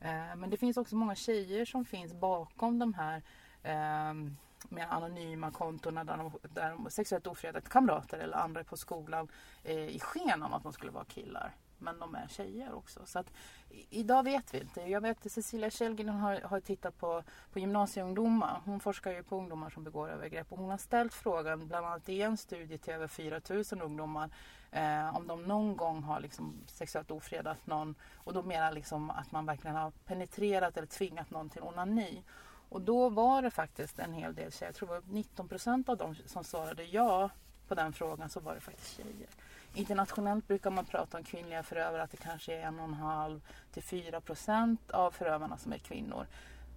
Eh, 0.00 0.36
men 0.36 0.50
det 0.50 0.56
finns 0.56 0.76
också 0.76 0.96
många 0.96 1.14
tjejer 1.14 1.64
som 1.64 1.84
finns 1.84 2.12
bakom 2.12 2.78
de 2.78 2.94
här 2.94 3.22
ehm, 3.62 4.36
mer 4.68 4.86
anonyma 4.86 5.50
kontona 5.50 6.04
där 6.04 6.16
de, 6.16 6.32
där 6.42 6.70
de 6.70 6.90
sexuellt 6.90 7.26
ofredade 7.26 7.66
kamrater 7.68 8.18
eller 8.18 8.36
andra 8.36 8.64
på 8.64 8.76
skolan 8.76 9.28
eh, 9.62 9.86
i 9.88 10.00
sken 10.00 10.42
av 10.42 10.54
att 10.54 10.62
de 10.62 10.72
skulle 10.72 10.92
vara 10.92 11.04
killar. 11.04 11.54
Men 11.86 11.98
de 11.98 12.14
är 12.14 12.28
tjejer 12.28 12.74
också. 12.74 13.00
Så 13.06 13.18
att, 13.18 13.26
i- 13.70 13.86
idag 14.00 14.22
vet 14.22 14.54
vi 14.54 14.60
inte. 14.60 14.80
Jag 14.80 15.00
vet 15.00 15.26
att 15.26 15.32
Cecilia 15.32 15.70
Källgren 15.70 16.08
har, 16.08 16.40
har 16.40 16.60
tittat 16.60 16.98
på, 16.98 17.22
på 17.52 17.58
gymnasieungdomar. 17.58 18.60
Hon 18.64 18.80
forskar 18.80 19.10
ju 19.12 19.22
på 19.22 19.36
ungdomar 19.36 19.70
som 19.70 19.84
begår 19.84 20.08
övergrepp 20.10 20.52
och 20.52 20.58
hon 20.58 20.70
har 20.70 20.78
ställt 20.78 21.14
frågan 21.14 21.68
bland 21.68 21.86
annat 21.86 22.08
i 22.08 22.22
en 22.22 22.36
studie 22.36 22.78
till 22.78 22.92
över 22.92 23.06
4 23.08 23.40
000 23.50 23.64
ungdomar 23.82 24.30
eh, 24.70 25.16
om 25.16 25.26
de 25.26 25.42
någon 25.42 25.76
gång 25.76 26.02
har 26.02 26.20
liksom 26.20 26.54
sexuellt 26.66 27.10
ofredat 27.10 27.66
någon 27.66 27.94
och 28.14 28.32
då 28.32 28.42
menar 28.42 28.72
liksom 28.72 29.10
att 29.10 29.32
man 29.32 29.46
verkligen 29.46 29.76
har 29.76 29.90
penetrerat 29.90 30.76
eller 30.76 30.86
tvingat 30.88 31.30
någon 31.30 31.50
till 31.50 31.62
onani. 31.62 32.22
Och 32.68 32.80
då 32.80 33.08
var 33.08 33.42
det 33.42 33.50
faktiskt 33.50 33.98
en 33.98 34.12
hel 34.12 34.34
del 34.34 34.52
tjejer, 34.52 34.68
jag 34.68 34.74
tror 34.74 34.88
det 34.88 34.94
var 34.94 35.02
19 35.14 35.48
procent 35.48 35.88
av 35.88 35.96
dem 35.96 36.14
som 36.26 36.44
svarade 36.44 36.84
ja 36.84 37.30
på 37.68 37.74
den 37.74 37.92
frågan 37.92 38.28
så 38.30 38.40
var 38.40 38.54
det 38.54 38.60
faktiskt 38.60 38.96
tjejer. 38.96 39.28
Internationellt 39.76 40.48
brukar 40.48 40.70
man 40.70 40.84
prata 40.84 41.18
om 41.18 41.24
kvinnliga 41.24 41.62
förövare 41.62 42.02
att 42.02 42.10
det 42.10 42.16
kanske 42.16 42.54
är 42.54 42.60
en 42.60 42.78
och 42.78 42.84
en 42.84 42.94
halv 42.94 43.40
till 43.72 43.82
4 43.82 44.20
procent 44.20 44.90
av 44.90 45.10
förövarna 45.10 45.58
som 45.58 45.72
är 45.72 45.78
kvinnor. 45.78 46.26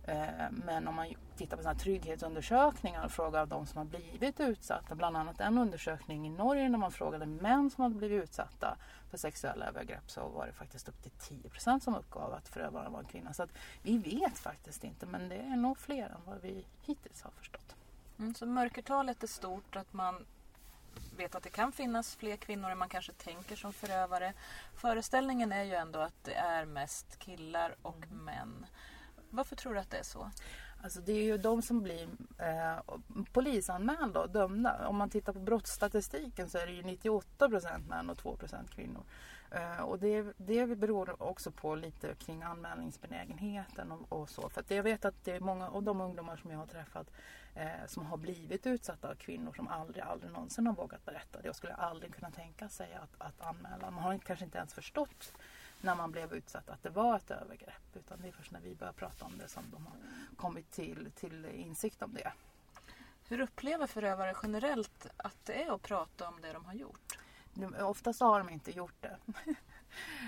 Eh, 0.07 0.49
men 0.51 0.87
om 0.87 0.95
man 0.95 1.07
tittar 1.37 1.57
på 1.57 1.63
såna 1.63 1.73
här 1.73 1.79
trygghetsundersökningar 1.79 3.05
och 3.05 3.11
frågar 3.11 3.45
de 3.45 3.65
som 3.65 3.77
har 3.77 3.85
blivit 3.85 4.39
utsatta, 4.39 4.95
bland 4.95 5.17
annat 5.17 5.39
en 5.39 5.57
undersökning 5.57 6.27
i 6.27 6.29
Norge 6.29 6.69
när 6.69 6.77
man 6.77 6.91
frågade 6.91 7.25
män 7.25 7.69
som 7.69 7.81
hade 7.83 7.95
blivit 7.95 8.23
utsatta 8.23 8.77
för 9.09 9.17
sexuella 9.17 9.65
övergrepp 9.65 10.11
så 10.11 10.27
var 10.27 10.45
det 10.47 10.53
faktiskt 10.53 10.89
upp 10.89 11.03
till 11.03 11.11
10 11.11 11.49
procent 11.49 11.83
som 11.83 11.95
uppgav 11.95 12.33
att 12.33 12.47
förövaren 12.47 12.91
var 12.91 12.99
en 12.99 13.05
kvinna. 13.05 13.33
Så 13.33 13.43
att 13.43 13.53
vi 13.81 13.97
vet 13.97 14.37
faktiskt 14.37 14.83
inte 14.83 15.05
men 15.05 15.29
det 15.29 15.37
är 15.37 15.57
nog 15.57 15.77
fler 15.77 16.05
än 16.05 16.21
vad 16.25 16.41
vi 16.41 16.65
hittills 16.81 17.21
har 17.21 17.31
förstått. 17.31 17.75
Mm, 18.19 18.35
så 18.35 18.45
mörkertalet 18.45 19.23
är 19.23 19.27
stort, 19.27 19.75
att 19.75 19.93
man 19.93 20.25
vet 21.17 21.35
att 21.35 21.43
det 21.43 21.49
kan 21.49 21.71
finnas 21.71 22.15
fler 22.15 22.37
kvinnor 22.37 22.69
än 22.69 22.77
man 22.77 22.89
kanske 22.89 23.13
tänker 23.13 23.55
som 23.55 23.73
förövare. 23.73 24.33
Föreställningen 24.75 25.51
är 25.51 25.63
ju 25.63 25.73
ändå 25.73 25.99
att 25.99 26.23
det 26.23 26.33
är 26.33 26.65
mest 26.65 27.19
killar 27.19 27.75
och 27.81 28.11
män. 28.11 28.65
Varför 29.29 29.55
tror 29.55 29.73
du 29.73 29.79
att 29.79 29.91
det 29.91 29.97
är 29.97 30.03
så? 30.03 30.31
Alltså 30.83 31.01
det 31.01 31.11
är 31.11 31.23
ju 31.23 31.37
de 31.37 31.61
som 31.61 31.81
blir 31.81 32.07
eh, 32.37 32.95
polisanmälda 33.33 34.19
och 34.19 34.29
dömda. 34.29 34.87
Om 34.87 34.95
man 34.95 35.09
tittar 35.09 35.33
på 35.33 35.39
brottsstatistiken 35.39 36.49
så 36.49 36.57
är 36.57 36.65
det 36.65 36.71
ju 36.71 36.83
98 36.83 37.49
procent 37.49 37.89
män 37.89 38.09
och 38.09 38.17
2 38.17 38.35
procent 38.35 38.71
kvinnor. 38.71 39.03
Eh, 39.51 39.81
och 39.81 39.99
det, 39.99 40.33
det 40.37 40.65
beror 40.65 41.23
också 41.23 41.51
på 41.51 41.75
lite 41.75 42.15
kring 42.15 42.43
anmälningsbenägenheten 42.43 43.91
och, 43.91 44.21
och 44.21 44.29
så. 44.29 44.49
För 44.49 44.61
att 44.61 44.71
jag 44.71 44.83
vet 44.83 45.05
att 45.05 45.23
det 45.23 45.35
är 45.35 45.39
många 45.39 45.69
av 45.69 45.83
de 45.83 46.01
ungdomar 46.01 46.37
som 46.37 46.51
jag 46.51 46.57
har 46.57 46.65
träffat 46.65 47.07
eh, 47.55 47.85
som 47.87 48.05
har 48.05 48.17
blivit 48.17 48.67
utsatta 48.67 49.09
av 49.09 49.15
kvinnor 49.15 49.53
som 49.53 49.67
aldrig, 49.67 50.03
aldrig 50.03 50.31
någonsin 50.31 50.67
har 50.67 50.73
vågat 50.73 51.05
berätta 51.05 51.41
det 51.41 51.49
och 51.49 51.55
skulle 51.55 51.73
aldrig 51.73 52.15
kunna 52.15 52.31
tänka 52.31 52.69
sig 52.69 52.93
att, 52.93 53.15
att 53.17 53.41
anmäla. 53.41 53.91
Man 53.91 54.03
har 54.03 54.17
kanske 54.17 54.45
inte 54.45 54.57
ens 54.57 54.73
förstått 54.73 55.33
när 55.81 55.95
man 55.95 56.11
blev 56.11 56.33
utsatt 56.33 56.69
att 56.69 56.83
det 56.83 56.89
var 56.89 57.15
ett 57.15 57.31
övergrepp. 57.31 57.95
Utan 57.95 58.21
det 58.21 58.27
är 58.27 58.31
först 58.31 58.51
när 58.51 58.61
vi 58.61 58.75
börjar 58.75 58.93
prata 58.93 59.25
om 59.25 59.37
det 59.37 59.47
som 59.47 59.63
de 59.71 59.85
har 59.85 59.95
kommit 60.35 60.71
till, 60.71 61.11
till 61.15 61.45
insikt 61.45 62.01
om 62.01 62.13
det. 62.13 62.31
Hur 63.29 63.39
upplever 63.39 63.87
förövare 63.87 64.33
generellt 64.43 65.07
att 65.17 65.45
det 65.45 65.63
är 65.63 65.75
att 65.75 65.81
prata 65.81 66.27
om 66.27 66.41
det 66.41 66.53
de 66.53 66.65
har 66.65 66.73
gjort? 66.73 67.08
Oftast 67.81 68.21
har 68.21 68.39
de 68.39 68.49
inte 68.49 68.71
gjort 68.71 69.01
det. 69.01 69.17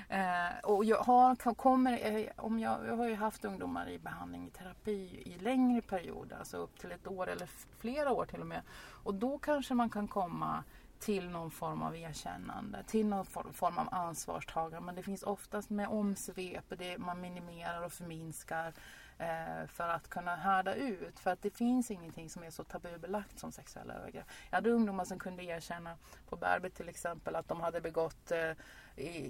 eh, 0.15 0.59
och 0.63 0.85
jag, 0.85 0.97
har, 0.97 1.53
kommer, 1.53 2.17
eh, 2.17 2.27
om 2.37 2.59
jag, 2.59 2.87
jag 2.87 2.97
har 2.97 3.07
ju 3.07 3.15
haft 3.15 3.45
ungdomar 3.45 3.89
i 3.89 3.99
behandling 3.99 4.47
i 4.47 4.49
terapi 4.49 5.23
i 5.25 5.37
längre 5.39 5.81
perioder, 5.81 6.37
alltså 6.37 6.57
upp 6.57 6.79
till 6.79 6.91
ett 6.91 7.07
år 7.07 7.29
eller 7.29 7.49
flera 7.79 8.11
år 8.11 8.25
till 8.25 8.41
och 8.41 8.47
med. 8.47 8.61
Och 9.03 9.13
då 9.13 9.37
kanske 9.37 9.73
man 9.73 9.89
kan 9.89 10.07
komma 10.07 10.63
till 10.99 11.29
någon 11.29 11.51
form 11.51 11.81
av 11.81 11.95
erkännande, 11.95 12.83
till 12.87 13.07
någon 13.07 13.25
form 13.53 13.77
av 13.77 13.87
ansvarstagande. 13.91 14.85
Men 14.85 14.95
det 14.95 15.03
finns 15.03 15.23
oftast 15.23 15.69
med 15.69 15.87
omsvep, 15.87 16.73
det, 16.77 16.97
man 16.97 17.21
minimerar 17.21 17.85
och 17.85 17.93
förminskar 17.93 18.73
eh, 19.21 19.67
för 19.67 19.87
att 19.87 20.09
kunna 20.09 20.35
härda 20.35 20.75
ut. 20.75 21.19
För 21.19 21.31
att 21.31 21.41
det 21.41 21.49
finns 21.49 21.91
ingenting 21.91 22.29
som 22.29 22.43
är 22.43 22.49
så 22.49 22.63
tabubelagt 22.63 23.39
som 23.39 23.51
sexuella 23.51 23.93
övergrepp. 23.93 24.25
Jag 24.49 24.57
hade 24.57 24.69
ungdomar 24.69 25.05
som 25.05 25.19
kunde 25.19 25.43
erkänna 25.43 25.97
på 26.29 26.35
Bärby 26.35 26.69
till 26.69 26.89
exempel 26.89 27.35
att 27.35 27.47
de 27.47 27.61
hade 27.61 27.81
begått 27.81 28.31
eh, 28.31 28.51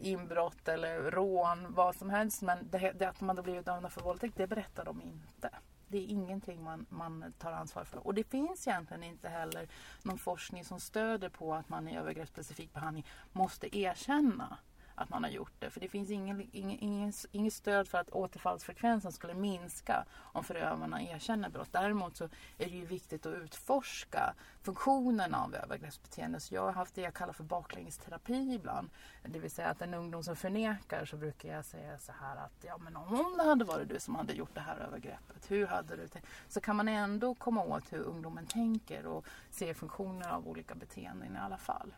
inbrott 0.08 0.68
eller 0.68 1.12
rån, 1.12 1.74
vad 1.74 1.96
som 1.96 2.10
helst. 2.10 2.42
Men 2.42 2.70
det, 2.72 2.92
det 3.00 3.06
att 3.06 3.20
de 3.20 3.30
hade 3.30 3.42
blivit 3.42 3.66
dömda 3.66 3.90
för 3.90 4.02
våldtäkt, 4.02 4.38
det 4.38 4.48
berättar 4.48 4.86
de 4.86 5.02
inte. 5.02 5.50
Det 5.88 5.98
är 5.98 6.08
ingenting 6.08 6.64
man, 6.64 6.86
man 6.90 7.34
tar 7.38 7.52
ansvar 7.52 7.84
för. 7.84 8.08
Och 8.08 8.14
det 8.14 8.24
finns 8.24 8.68
egentligen 8.68 9.04
inte 9.04 9.30
heller 9.30 9.68
någon 10.04 10.18
forskning 10.18 10.66
som 10.66 10.80
stöder 10.80 11.30
på 11.30 11.54
att 11.54 11.70
man 11.70 11.88
i 11.88 11.98
övergreppsspecifik 11.98 12.74
behandling 12.74 13.06
måste 13.32 13.78
erkänna 13.78 14.58
att 15.02 15.10
man 15.10 15.24
har 15.24 15.32
gjort 15.32 15.54
det. 15.60 15.70
För 15.70 15.80
det 15.80 15.88
finns 15.88 16.10
ingen, 16.10 16.50
ingen, 16.52 16.80
ingen, 16.80 17.14
ingen 17.32 17.52
stöd 17.52 17.88
för 17.88 17.98
att 17.98 18.10
återfallsfrekvensen 18.10 19.12
skulle 19.12 19.34
minska 19.34 20.06
om 20.12 20.44
förövarna 20.44 21.02
erkänner 21.04 21.50
brott. 21.50 21.70
Däremot 21.72 22.18
så 22.18 22.24
är 22.58 22.66
det 22.66 22.76
ju 22.76 22.86
viktigt 22.86 23.26
att 23.26 23.34
utforska 23.34 24.34
funktionen 24.62 25.36
av 25.36 25.56
övergreppsbeteende. 25.56 26.40
Så 26.40 26.56
jag 26.56 26.62
har 26.62 26.72
haft 26.72 26.96
det 26.96 27.02
jag 27.02 27.14
kallar 27.14 27.34
för 27.34 27.44
baklängesterapi 27.44 28.54
ibland. 28.54 28.90
Det 29.24 29.40
vill 29.40 29.52
säga 29.52 29.70
att 29.70 29.82
en 29.82 29.94
ungdom 29.94 30.24
som 30.24 30.36
förnekar 30.36 31.06
så 31.06 31.18
brukar 31.18 31.50
jag 31.50 31.66
säga 31.66 32.00
så 32.00 32.12
här 32.12 32.36
att 32.36 32.64
ja 32.66 32.78
men 32.78 32.96
om 32.96 33.38
det 33.38 33.44
hade 33.44 33.66
varit 33.66 33.90
du 33.90 34.00
som 34.00 34.16
hade 34.16 34.34
gjort 34.34 34.56
det 34.56 34.62
här 34.62 34.78
övergreppet, 34.78 35.52
hur 35.52 35.68
hade 35.68 35.96
du 35.96 36.08
tänkt? 36.08 36.28
Så 36.48 36.62
kan 36.62 36.76
man 36.76 36.88
ändå 36.88 37.36
komma 37.36 37.64
åt 37.64 37.94
hur 37.94 38.04
ungdomen 38.04 38.46
tänker 38.46 39.06
och 39.06 39.26
se 39.50 39.74
funktioner 39.74 40.30
av 40.30 40.48
olika 40.48 40.76
beteenden 40.76 41.36
i 41.36 41.40
alla 41.40 41.58
fall. 41.58 41.94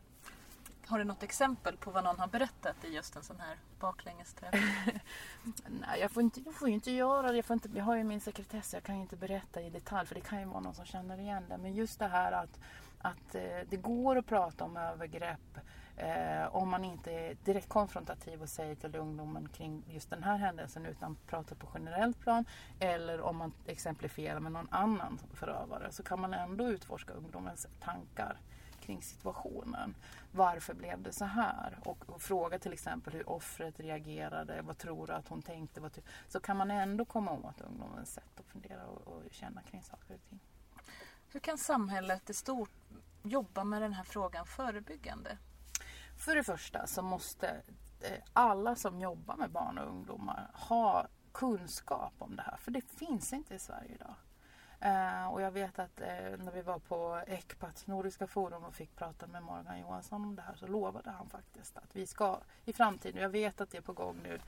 Har 0.87 0.99
du 0.99 1.03
något 1.03 1.23
exempel 1.23 1.77
på 1.77 1.91
vad 1.91 2.03
någon 2.03 2.19
har 2.19 2.27
berättat 2.27 2.83
i 2.83 2.95
just 2.95 3.15
en 3.15 3.23
sån 3.23 3.39
här 3.39 3.57
baklängesträff? 3.79 4.53
Nej, 5.67 5.99
jag 5.99 6.11
får, 6.11 6.23
inte, 6.23 6.41
jag 6.45 6.53
får 6.53 6.67
ju 6.67 6.73
inte 6.73 6.91
göra 6.91 7.31
det. 7.31 7.35
Jag, 7.35 7.45
får 7.45 7.53
inte, 7.53 7.69
jag 7.75 7.83
har 7.83 7.95
ju 7.95 8.03
min 8.03 8.21
sekretess. 8.21 8.73
Jag 8.73 8.83
kan 8.83 8.95
ju 8.95 9.01
inte 9.01 9.15
berätta 9.15 9.61
i 9.61 9.69
detalj 9.69 10.07
för 10.07 10.15
det 10.15 10.21
kan 10.21 10.39
ju 10.39 10.45
vara 10.45 10.59
någon 10.59 10.73
som 10.73 10.85
känner 10.85 11.19
igen 11.19 11.43
det. 11.49 11.57
Men 11.57 11.73
just 11.73 11.99
det 11.99 12.07
här 12.07 12.31
att, 12.31 12.59
att 12.97 13.35
eh, 13.35 13.41
det 13.69 13.77
går 13.77 14.17
att 14.17 14.25
prata 14.25 14.63
om 14.63 14.77
övergrepp 14.77 15.57
eh, 15.97 16.55
om 16.55 16.69
man 16.69 16.83
inte 16.83 17.11
är 17.11 17.37
direkt 17.45 17.69
konfrontativ 17.69 18.41
och 18.41 18.49
säger 18.49 18.75
till 18.75 18.95
ungdomen 18.95 19.49
kring 19.49 19.83
just 19.89 20.09
den 20.09 20.23
här 20.23 20.37
händelsen 20.37 20.85
utan 20.85 21.17
pratar 21.27 21.55
på 21.55 21.67
generellt 21.73 22.19
plan 22.19 22.45
eller 22.79 23.21
om 23.21 23.37
man 23.37 23.53
exemplifierar 23.65 24.39
med 24.39 24.51
någon 24.51 24.67
annan 24.71 25.19
förövare 25.33 25.91
så 25.91 26.03
kan 26.03 26.19
man 26.21 26.33
ändå 26.33 26.67
utforska 26.67 27.13
ungdomens 27.13 27.67
tankar 27.79 28.37
kring 28.83 29.01
situationen. 29.01 29.95
Varför 30.31 30.73
blev 30.73 31.01
det 31.01 31.13
så 31.13 31.25
här? 31.25 31.79
Och, 31.85 32.09
och 32.09 32.21
fråga 32.21 32.59
till 32.59 32.73
exempel 32.73 33.13
hur 33.13 33.29
offret 33.29 33.79
reagerade. 33.79 34.61
Vad 34.61 34.77
tror 34.77 35.07
du 35.07 35.13
att 35.13 35.27
hon 35.27 35.41
tänkte? 35.41 35.81
Vad 35.81 35.99
så 36.27 36.39
kan 36.39 36.57
man 36.57 36.71
ändå 36.71 37.05
komma 37.05 37.31
åt 37.31 37.61
ungdomens 37.61 38.13
sätt 38.13 38.39
att 38.39 38.45
fundera 38.45 38.85
och, 38.85 39.07
och 39.07 39.23
känna 39.31 39.61
kring 39.61 39.83
saker 39.83 40.13
och 40.13 40.29
ting. 40.29 40.39
Hur 41.29 41.39
kan 41.39 41.57
samhället 41.57 42.29
i 42.29 42.33
stort 42.33 42.71
jobba 43.23 43.63
med 43.63 43.81
den 43.81 43.93
här 43.93 44.03
frågan 44.03 44.45
förebyggande? 44.45 45.37
För 46.17 46.35
det 46.35 46.43
första 46.43 46.87
så 46.87 47.01
måste 47.01 47.47
eh, 48.01 48.23
alla 48.33 48.75
som 48.75 48.99
jobbar 48.99 49.35
med 49.35 49.51
barn 49.51 49.77
och 49.77 49.89
ungdomar 49.89 50.51
ha 50.53 51.07
kunskap 51.31 52.13
om 52.17 52.35
det 52.35 52.41
här. 52.41 52.57
För 52.57 52.71
det 52.71 52.81
finns 52.81 53.33
inte 53.33 53.55
i 53.55 53.59
Sverige 53.59 53.95
idag. 53.95 54.15
Eh, 54.83 55.27
och 55.27 55.41
jag 55.41 55.51
vet 55.51 55.79
att 55.79 56.01
eh, 56.01 56.37
när 56.37 56.51
vi 56.51 56.61
var 56.61 56.79
på 56.79 57.21
ECPATs 57.27 57.87
Nordiska 57.87 58.27
forum 58.27 58.63
och 58.63 58.73
fick 58.73 58.95
prata 58.95 59.27
med 59.27 59.43
Morgan 59.43 59.79
Johansson 59.79 60.23
om 60.23 60.35
det 60.35 60.41
här 60.41 60.55
så 60.55 60.67
lovade 60.67 61.11
han 61.11 61.29
faktiskt 61.29 61.77
att 61.77 61.95
vi 61.95 62.07
ska 62.07 62.39
i 62.65 62.73
framtiden, 62.73 63.21
jag 63.21 63.29
vet 63.29 63.61
att 63.61 63.69
det 63.69 63.77
är 63.77 63.81
på 63.81 63.93
gång 63.93 64.17
nu 64.23 64.39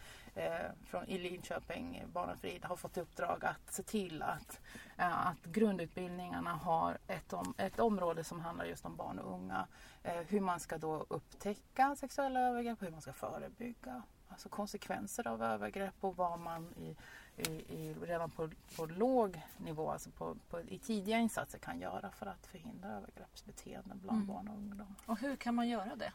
eh, 0.41 0.71
från, 0.85 1.05
i 1.05 1.17
Linköping, 1.17 2.03
Barn 2.13 2.37
Frid 2.37 2.65
har 2.65 2.75
fått 2.75 2.97
i 2.97 3.01
uppdrag 3.01 3.45
att 3.45 3.73
se 3.73 3.83
till 3.83 4.21
att, 4.21 4.59
att 4.95 5.43
grundutbildningarna 5.43 6.51
har 6.51 6.97
ett, 7.07 7.33
om, 7.33 7.53
ett 7.57 7.79
område 7.79 8.23
som 8.23 8.39
handlar 8.41 8.65
just 8.65 8.85
om 8.85 8.95
barn 8.95 9.19
och 9.19 9.33
unga. 9.33 9.67
Hur 10.03 10.41
man 10.41 10.59
ska 10.59 10.77
då 10.77 11.05
upptäcka 11.09 11.95
sexuella 11.95 12.39
övergrepp, 12.39 12.81
hur 12.81 12.91
man 12.91 13.01
ska 13.01 13.13
förebygga 13.13 14.03
alltså 14.29 14.49
konsekvenser 14.49 15.27
av 15.27 15.43
övergrepp 15.43 15.95
och 15.99 16.17
vad 16.17 16.39
man 16.39 16.73
i 16.73 16.95
i, 17.37 17.49
i, 17.49 17.95
redan 18.01 18.29
på, 18.29 18.49
på 18.77 18.85
låg 18.85 19.41
nivå, 19.57 19.91
alltså 19.91 20.09
på, 20.09 20.35
på, 20.49 20.61
i 20.61 20.79
tidiga 20.79 21.19
insatser 21.19 21.59
kan 21.59 21.79
göra 21.79 22.11
för 22.11 22.25
att 22.25 22.47
förhindra 22.47 22.89
övergreppsbeteenden 22.89 23.99
bland 24.03 24.23
mm. 24.23 24.27
barn 24.27 24.47
och 24.47 24.57
ungdom. 24.57 24.95
Och 25.05 25.19
hur 25.19 25.35
kan 25.35 25.55
man 25.55 25.67
göra 25.69 25.95
det? 25.95 26.11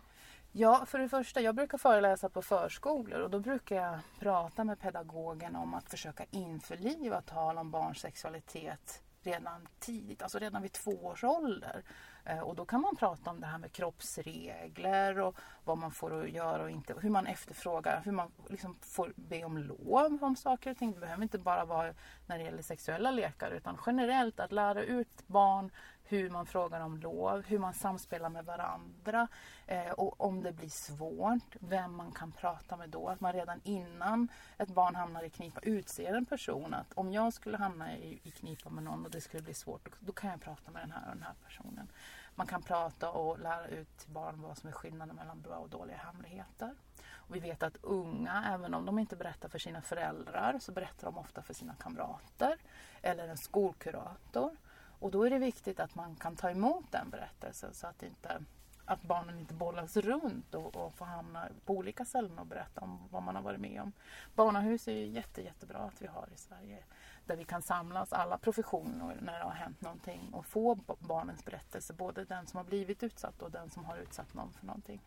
Ja, 0.52 0.86
för 0.86 0.98
det 0.98 1.08
första, 1.08 1.40
jag 1.40 1.54
brukar 1.54 1.78
föreläsa 1.78 2.28
på 2.28 2.42
förskolor 2.42 3.20
och 3.20 3.30
då 3.30 3.38
brukar 3.38 3.76
jag 3.76 3.98
prata 4.18 4.64
med 4.64 4.80
pedagogen 4.80 5.56
om 5.56 5.74
att 5.74 5.90
försöka 5.90 6.24
införliva 6.30 7.20
tal 7.20 7.58
om 7.58 7.70
barns 7.70 7.98
sexualitet 7.98 9.02
redan 9.22 9.68
tidigt, 9.78 10.22
alltså 10.22 10.38
redan 10.38 10.62
vid 10.62 10.72
två 10.72 11.06
års 11.06 11.24
ålder. 11.24 11.82
Eh, 12.24 12.38
och 12.38 12.56
då 12.56 12.64
kan 12.64 12.80
man 12.80 12.96
prata 12.96 13.30
om 13.30 13.40
det 13.40 13.46
här 13.46 13.58
med 13.58 13.72
kroppsregler 13.72 15.18
och 15.18 15.36
vad 15.64 15.78
man 15.78 15.90
får 15.90 16.28
göra 16.28 16.62
och 16.62 16.70
inte. 16.70 16.94
Hur 17.00 17.10
man 17.10 17.26
efterfrågar, 17.26 18.02
hur 18.04 18.12
man 18.12 18.30
liksom 18.48 18.76
får 18.80 19.12
be 19.16 19.44
om 19.44 19.58
lov 19.58 20.24
om 20.24 20.36
saker 20.36 20.70
och 20.70 20.76
ting. 20.76 20.92
Det 20.92 21.00
behöver 21.00 21.22
inte 21.22 21.38
bara 21.38 21.64
vara 21.64 21.94
när 22.26 22.38
det 22.38 22.44
gäller 22.44 22.62
sexuella 22.62 23.10
lekar 23.10 23.50
utan 23.50 23.78
generellt 23.86 24.40
att 24.40 24.52
lära 24.52 24.82
ut 24.82 25.26
barn 25.26 25.70
hur 26.10 26.30
man 26.30 26.46
frågar 26.46 26.80
om 26.80 26.96
lov, 26.96 27.42
hur 27.46 27.58
man 27.58 27.74
samspelar 27.74 28.28
med 28.28 28.44
varandra 28.44 29.28
eh, 29.66 29.90
och 29.90 30.20
om 30.20 30.42
det 30.42 30.52
blir 30.52 30.68
svårt, 30.68 31.56
vem 31.60 31.96
man 31.96 32.12
kan 32.12 32.32
prata 32.32 32.76
med 32.76 32.88
då. 32.88 33.08
Att 33.08 33.20
man 33.20 33.32
redan 33.32 33.60
innan 33.64 34.28
ett 34.58 34.68
barn 34.68 34.94
hamnar 34.94 35.22
i 35.22 35.30
knipa 35.30 35.60
utser 35.62 36.14
en 36.14 36.26
person. 36.26 36.74
Att 36.74 36.92
om 36.94 37.12
jag 37.12 37.32
skulle 37.32 37.56
hamna 37.56 37.96
i, 37.96 38.20
i 38.22 38.30
knipa 38.30 38.70
med 38.70 38.84
någon 38.84 39.04
och 39.04 39.10
det 39.10 39.20
skulle 39.20 39.42
bli 39.42 39.54
svårt, 39.54 39.84
då, 39.84 39.90
då, 40.00 40.12
kan 40.12 40.30
jag 40.30 40.40
prata 40.40 40.70
med 40.70 40.82
den 40.82 40.90
här 40.90 41.10
och 41.10 41.16
den 41.16 41.22
här 41.22 41.34
personen. 41.44 41.92
Man 42.34 42.46
kan 42.46 42.62
prata 42.62 43.10
och 43.10 43.38
lära 43.38 43.68
ut 43.68 43.98
till 43.98 44.10
barn 44.10 44.42
vad 44.42 44.58
som 44.58 44.68
är 44.68 44.72
skillnaden 44.72 45.16
mellan 45.16 45.40
bra 45.40 45.56
och 45.56 45.68
dåliga 45.68 45.96
hemligheter. 45.96 46.74
Och 47.12 47.34
vi 47.36 47.40
vet 47.40 47.62
att 47.62 47.76
unga, 47.82 48.44
även 48.54 48.74
om 48.74 48.86
de 48.86 48.98
inte 48.98 49.16
berättar 49.16 49.48
för 49.48 49.58
sina 49.58 49.82
föräldrar, 49.82 50.58
så 50.60 50.72
berättar 50.72 51.06
de 51.06 51.18
ofta 51.18 51.42
för 51.42 51.54
sina 51.54 51.74
kamrater 51.74 52.56
eller 53.02 53.28
en 53.28 53.38
skolkurator. 53.38 54.56
Och 55.00 55.10
då 55.10 55.24
är 55.24 55.30
det 55.30 55.38
viktigt 55.38 55.80
att 55.80 55.94
man 55.94 56.16
kan 56.16 56.36
ta 56.36 56.50
emot 56.50 56.84
den 56.90 57.10
berättelsen 57.10 57.74
så 57.74 57.86
att, 57.86 58.02
inte, 58.02 58.42
att 58.84 59.02
barnen 59.02 59.38
inte 59.38 59.54
bollas 59.54 59.96
runt 59.96 60.54
och, 60.54 60.76
och 60.76 60.94
får 60.94 61.04
hamna 61.04 61.48
på 61.64 61.72
olika 61.72 62.04
ställen 62.04 62.38
och 62.38 62.46
berätta 62.46 62.80
om 62.80 63.08
vad 63.10 63.22
man 63.22 63.36
har 63.36 63.42
varit 63.42 63.60
med 63.60 63.82
om. 63.82 63.92
Barnahus 64.34 64.88
är 64.88 64.92
ju 64.92 65.06
jätte, 65.06 65.42
jättebra 65.42 65.78
att 65.78 66.02
vi 66.02 66.06
har 66.06 66.28
i 66.34 66.38
Sverige 66.38 66.78
där 67.26 67.36
vi 67.36 67.44
kan 67.44 67.62
samlas 67.62 68.12
alla 68.12 68.38
professioner 68.38 69.18
när 69.20 69.38
det 69.38 69.44
har 69.44 69.50
hänt 69.50 69.80
någonting 69.80 70.30
och 70.32 70.46
få 70.46 70.74
barnens 70.98 71.44
berättelse. 71.44 71.92
Både 71.92 72.24
den 72.24 72.46
som 72.46 72.56
har 72.56 72.64
blivit 72.64 73.02
utsatt 73.02 73.42
och 73.42 73.50
den 73.50 73.70
som 73.70 73.84
har 73.84 73.96
utsatt 73.96 74.34
någon 74.34 74.52
för 74.52 74.66
någonting. 74.66 75.00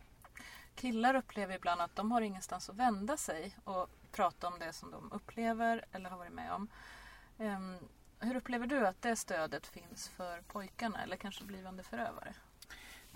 Killar 0.74 1.14
upplever 1.14 1.54
ibland 1.54 1.80
att 1.80 1.96
de 1.96 2.12
har 2.12 2.20
ingenstans 2.20 2.70
att 2.70 2.76
vända 2.76 3.16
sig 3.16 3.56
och 3.64 3.90
prata 4.12 4.48
om 4.48 4.58
det 4.58 4.72
som 4.72 4.90
de 4.90 5.12
upplever 5.12 5.84
eller 5.92 6.10
har 6.10 6.18
varit 6.18 6.32
med 6.32 6.52
om. 6.52 6.68
Ehm, 7.38 7.78
hur 8.20 8.36
upplever 8.36 8.66
du 8.66 8.86
att 8.86 9.02
det 9.02 9.16
stödet 9.16 9.66
finns 9.66 10.08
för 10.08 10.42
pojkarna 10.42 11.02
eller 11.02 11.16
kanske 11.16 11.44
blivande 11.44 11.82
förövare? 11.82 12.34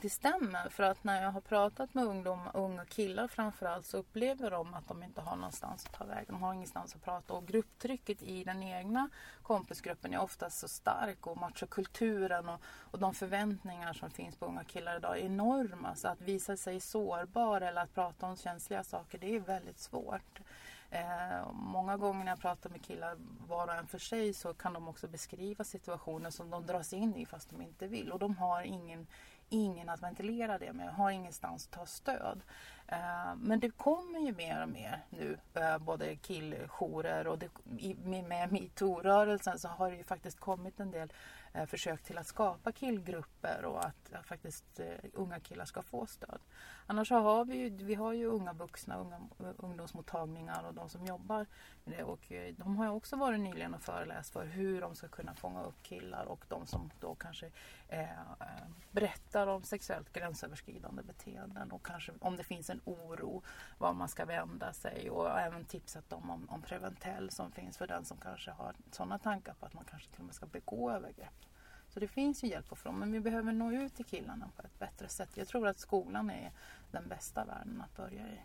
Det 0.01 0.11
stämmer 0.11 0.69
för 0.69 0.83
att 0.83 1.05
när 1.05 1.23
jag 1.23 1.31
har 1.31 1.41
pratat 1.41 1.95
med 1.95 2.05
ungdomar, 2.05 2.57
unga 2.57 2.85
killar 2.85 3.29
framförallt 3.29 3.87
så 3.87 3.97
upplever 3.97 4.51
de 4.51 4.75
att 4.75 4.89
de 4.89 5.03
inte 5.03 5.21
har 5.21 5.37
någonstans 5.37 5.87
att 5.87 5.93
ta 5.93 6.05
vägen. 6.05 6.27
De 6.29 6.43
har 6.43 6.55
ingenstans 6.55 6.95
att 6.95 7.05
prata 7.05 7.35
och 7.35 7.47
grupptrycket 7.47 8.23
i 8.23 8.45
den 8.45 8.63
egna 8.63 9.11
kompisgruppen 9.43 10.15
är 10.15 10.21
oftast 10.21 10.59
så 10.59 10.69
stark 10.69 11.27
och 11.27 11.37
machokulturen 11.37 12.49
och, 12.49 12.61
och 12.65 12.99
de 12.99 13.15
förväntningar 13.15 13.93
som 13.93 14.11
finns 14.11 14.37
på 14.37 14.47
unga 14.47 14.65
killar 14.65 14.97
idag 14.97 15.19
är 15.19 15.23
enorma. 15.23 15.95
Så 15.95 16.09
att 16.09 16.21
visa 16.21 16.57
sig 16.57 16.81
sårbar 16.81 17.61
eller 17.61 17.83
att 17.83 17.95
prata 17.95 18.27
om 18.27 18.37
känsliga 18.37 18.85
saker 18.85 19.19
det 19.19 19.37
är 19.37 19.41
väldigt 19.41 19.79
svårt. 19.79 20.41
Eh, 20.91 21.53
många 21.53 21.97
gånger 21.97 22.25
när 22.25 22.33
jag 22.33 22.41
pratar 22.41 22.71
med 22.71 22.83
killar 22.83 23.17
var 23.49 23.67
och 23.67 23.75
en 23.75 23.87
för 23.87 23.99
sig 23.99 24.33
så 24.33 24.55
kan 24.55 24.73
de 24.73 24.89
också 24.89 25.09
beskriva 25.09 25.65
situationer 25.65 26.31
som 26.31 26.51
de 26.51 26.67
dras 26.67 26.93
in 26.93 27.17
i 27.17 27.27
fast 27.27 27.51
de 27.51 27.63
inte 27.63 27.87
vill. 27.87 28.13
Och 28.13 28.19
de 28.19 28.37
har 28.37 28.63
ingen, 28.63 29.07
ingen 29.49 29.89
att 29.89 30.03
ventilera 30.03 30.59
det 30.59 30.73
med, 30.73 30.95
har 30.95 31.11
ingenstans 31.11 31.67
att 31.67 31.73
ta 31.73 31.87
stöd. 31.87 32.41
Eh, 32.87 33.35
men 33.37 33.61
det 33.61 33.71
kommer 33.71 34.19
ju 34.19 34.35
mer 34.35 34.63
och 34.63 34.69
mer 34.69 35.05
nu, 35.11 35.39
eh, 35.55 35.79
både 35.79 36.17
killjourer 36.17 37.27
och 37.27 37.39
det, 37.39 37.49
med 38.27 38.53
metoo-rörelsen 38.53 39.59
så 39.59 39.69
har 39.69 39.91
det 39.91 39.97
ju 39.97 40.05
faktiskt 40.05 40.41
kommit 40.41 40.81
en 40.81 40.91
del 40.91 41.09
eh, 41.09 41.15
Eh, 41.53 41.67
försök 41.67 42.03
till 42.03 42.19
att 42.19 42.27
skapa 42.27 42.73
killgrupper 42.73 43.65
och 43.65 43.85
att, 43.85 44.13
att 44.13 44.27
faktiskt 44.27 44.81
eh, 44.81 44.87
unga 45.13 45.41
killar 45.41 45.65
ska 45.65 45.83
få 45.83 46.07
stöd. 46.07 46.41
Annars 46.87 47.09
så 47.09 47.15
har 47.15 47.45
vi 47.45 47.57
ju, 47.57 47.71
vi 47.71 47.95
har 47.95 48.13
ju 48.13 48.27
unga 48.27 48.53
vuxna, 48.53 48.99
unga 48.99 49.17
eh, 49.17 49.55
ungdomsmottagningar 49.57 50.65
och 50.69 50.75
de 50.75 50.89
som 50.89 51.07
jobbar 51.07 51.47
med 51.85 51.99
det. 51.99 52.05
Och 52.05 52.33
eh, 52.33 52.55
de 52.55 52.77
har 52.77 52.85
jag 52.85 52.97
också 52.97 53.17
varit 53.17 53.41
nyligen 53.41 53.75
och 53.75 53.83
föreläst 53.83 54.33
för 54.33 54.47
hur 54.47 54.81
de 54.81 54.95
ska 54.95 55.09
kunna 55.09 55.35
fånga 55.35 55.63
upp 55.63 55.83
killar 55.83 56.25
och 56.25 56.45
de 56.49 56.67
som 56.67 56.91
då 57.01 57.15
kanske 57.15 57.51
eh, 57.89 58.11
eh, 58.11 58.69
berättar 58.91 59.47
om 59.47 59.63
sexuellt 59.63 60.13
gränsöverskridande 60.13 61.03
beteenden 61.03 61.73
och 61.73 61.87
kanske 61.87 62.13
om 62.21 62.37
det 62.37 62.45
finns 62.45 62.71
en 62.71 62.81
oro 62.85 63.43
var 63.79 63.93
man 63.93 64.09
ska 64.09 64.25
vända 64.25 64.73
sig 64.73 65.11
och 65.11 65.41
även 65.41 65.65
tipsat 65.65 66.11
dem 66.11 66.31
om, 66.31 66.49
om 66.51 66.63
Preventell 66.63 67.31
som 67.31 67.53
finns 67.53 67.79
för 67.79 67.87
den 67.87 68.05
som 68.05 68.17
kanske 68.17 68.51
har 68.51 68.75
sådana 68.91 69.19
tankar 69.19 69.55
på 69.55 69.67
att 69.67 69.75
man 69.75 69.85
kanske 69.85 70.11
till 70.11 70.21
och 70.21 70.27
med 70.27 70.35
ska 70.35 70.47
begå 70.47 70.91
övergrepp. 70.91 71.48
Så 71.89 72.01
det 72.01 72.09
finns 72.09 72.45
ju 72.45 72.49
hjälp 72.49 72.73
att 72.73 72.79
få 72.79 72.93
men 72.93 73.13
vi 73.13 73.21
behöver 73.21 73.53
nå 73.53 73.73
ut 73.73 73.95
till 73.95 74.05
killarna 74.05 74.51
på 74.57 74.63
ett 74.63 74.79
bättre 74.79 75.09
sätt. 75.09 75.31
Jag 75.35 75.49
tror 75.49 75.69
att 75.69 75.79
skolan 75.79 76.31
är 76.31 76.53
den 76.91 77.09
bästa 77.09 77.45
världen 77.45 77.83
att 77.85 77.97
börja 77.97 78.29
i. 78.29 78.41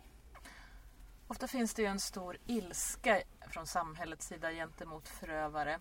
Ofta 1.28 1.48
finns 1.48 1.74
det 1.74 1.82
ju 1.82 1.88
en 1.88 2.00
stor 2.00 2.36
ilska 2.46 3.22
från 3.48 3.66
samhällets 3.66 4.26
sida 4.26 4.52
gentemot 4.52 5.08
förövare 5.08 5.78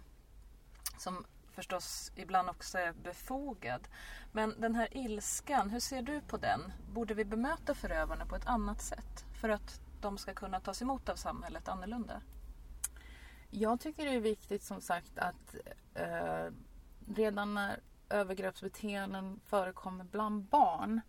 som 0.98 1.26
förstås 1.52 2.12
ibland 2.16 2.50
också 2.50 2.78
är 2.78 2.94
befogad. 2.94 3.88
Men 4.32 4.56
den 4.58 4.76
här 4.76 4.98
ilskan, 4.98 5.70
hur 5.70 5.80
ser 5.80 6.02
du 6.02 6.22
på 6.22 6.38
den? 6.38 6.74
Borde 6.94 7.14
vi 7.14 7.26
bemöta 7.26 7.76
förövarna 7.76 8.26
på 8.26 8.36
ett 8.36 8.48
annat 8.48 8.82
sätt 8.82 9.26
för 9.42 9.50
att 9.50 9.82
de 10.02 10.18
ska 10.18 10.34
kunna 10.34 10.60
tas 10.60 10.82
emot 10.82 11.10
av 11.10 11.16
samhället 11.16 11.68
annorlunda? 11.68 12.22
Jag 13.50 13.80
tycker 13.80 14.06
det 14.06 14.16
är 14.16 14.20
viktigt 14.20 14.64
som 14.64 14.82
sagt 14.82 15.18
att 15.18 15.56
eh, 15.94 16.48
redan 17.08 17.54
när 17.54 17.80
övergreppsbeteenden 18.10 19.40
förekommer 19.46 20.04
bland 20.04 20.44
barn 20.44 21.02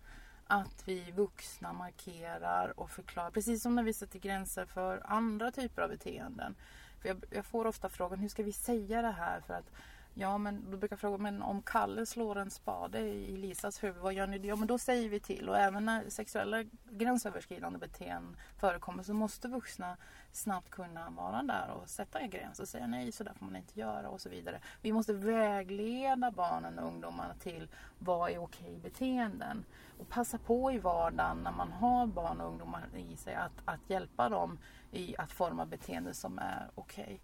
att 0.46 0.88
vi 0.88 1.10
vuxna 1.10 1.72
markerar 1.72 2.80
och 2.80 2.90
förklarar, 2.90 3.30
precis 3.30 3.62
som 3.62 3.74
när 3.74 3.82
vi 3.82 3.92
sätter 3.92 4.18
gränser 4.18 4.66
för 4.66 5.02
andra 5.04 5.50
typer 5.50 5.82
av 5.82 5.88
beteenden. 5.88 6.54
För 7.00 7.08
jag, 7.08 7.24
jag 7.30 7.44
får 7.44 7.66
ofta 7.66 7.88
frågan, 7.88 8.18
hur 8.18 8.28
ska 8.28 8.42
vi 8.42 8.52
säga 8.52 9.02
det 9.02 9.10
här 9.10 9.40
för 9.40 9.54
att 9.54 9.70
Ja, 10.16 10.38
men 10.38 10.70
då 10.70 10.76
brukar 10.76 10.94
jag 10.94 11.00
fråga, 11.00 11.18
men 11.18 11.42
om 11.42 11.62
Kalle 11.62 12.06
slår 12.06 12.38
en 12.38 12.50
spade 12.50 13.00
i 13.00 13.36
Lisas 13.36 13.82
huvud, 13.84 14.02
vad 14.02 14.14
gör 14.14 14.26
ni 14.26 14.38
då? 14.38 14.48
Ja, 14.48 14.56
men 14.56 14.68
då 14.68 14.78
säger 14.78 15.08
vi 15.08 15.20
till. 15.20 15.48
Och 15.48 15.58
även 15.58 15.84
när 15.84 16.10
sexuella 16.10 16.64
gränsöverskridande 16.90 17.78
beteenden 17.78 18.36
förekommer 18.58 19.02
så 19.02 19.14
måste 19.14 19.48
vuxna 19.48 19.96
snabbt 20.32 20.70
kunna 20.70 21.10
vara 21.10 21.42
där 21.42 21.70
och 21.70 21.88
sätta 21.88 22.18
en 22.18 22.30
gräns 22.30 22.60
och 22.60 22.68
säga 22.68 22.86
nej, 22.86 23.12
så 23.12 23.24
där 23.24 23.32
får 23.32 23.44
man 23.46 23.56
inte 23.56 23.80
göra 23.80 24.08
och 24.08 24.20
så 24.20 24.28
vidare. 24.28 24.60
Vi 24.82 24.92
måste 24.92 25.12
vägleda 25.12 26.30
barnen 26.30 26.78
och 26.78 26.88
ungdomarna 26.88 27.34
till 27.34 27.68
vad 27.98 28.30
är 28.30 28.38
okej 28.38 28.78
beteenden. 28.82 29.64
Och 29.98 30.08
passa 30.08 30.38
på 30.38 30.72
i 30.72 30.78
vardagen 30.78 31.38
när 31.44 31.52
man 31.52 31.72
har 31.72 32.06
barn 32.06 32.40
och 32.40 32.48
ungdomar 32.48 32.88
i 32.96 33.16
sig 33.16 33.34
att, 33.34 33.62
att 33.64 33.90
hjälpa 33.90 34.28
dem 34.28 34.58
i 34.92 35.16
att 35.18 35.32
forma 35.32 35.66
beteenden 35.66 36.14
som 36.14 36.38
är 36.38 36.70
okej. 36.74 37.20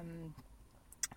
Um, 0.00 0.34